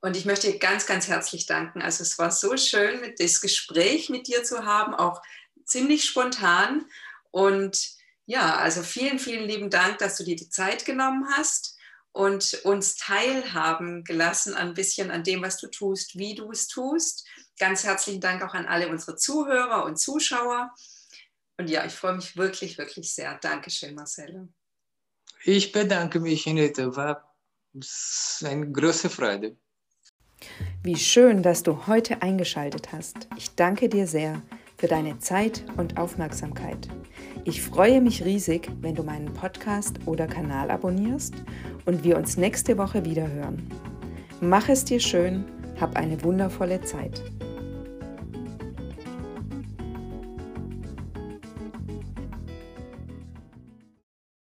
[0.00, 1.82] Und ich möchte ganz, ganz herzlich danken.
[1.82, 5.22] Also es war so schön, das Gespräch mit dir zu haben, auch
[5.64, 6.84] ziemlich spontan.
[7.30, 7.90] Und
[8.26, 11.76] ja, also vielen, vielen lieben Dank, dass du dir die Zeit genommen hast
[12.12, 17.26] und uns teilhaben gelassen ein bisschen an dem, was du tust, wie du es tust.
[17.58, 20.72] Ganz herzlichen Dank auch an alle unsere Zuhörer und Zuschauer.
[21.58, 23.36] Und ja, ich freue mich wirklich, wirklich sehr.
[23.38, 24.48] Dankeschön, Marcelo.
[25.44, 26.94] Ich bedanke mich, Anita.
[26.96, 27.34] War
[28.44, 29.56] eine große Freude.
[30.82, 33.28] Wie schön, dass du heute eingeschaltet hast.
[33.36, 34.42] Ich danke dir sehr
[34.76, 36.88] für deine Zeit und Aufmerksamkeit.
[37.44, 41.34] Ich freue mich riesig, wenn du meinen Podcast oder Kanal abonnierst
[41.86, 43.68] und wir uns nächste Woche wieder hören.
[44.40, 45.44] Mach es dir schön,
[45.80, 47.20] hab eine wundervolle Zeit.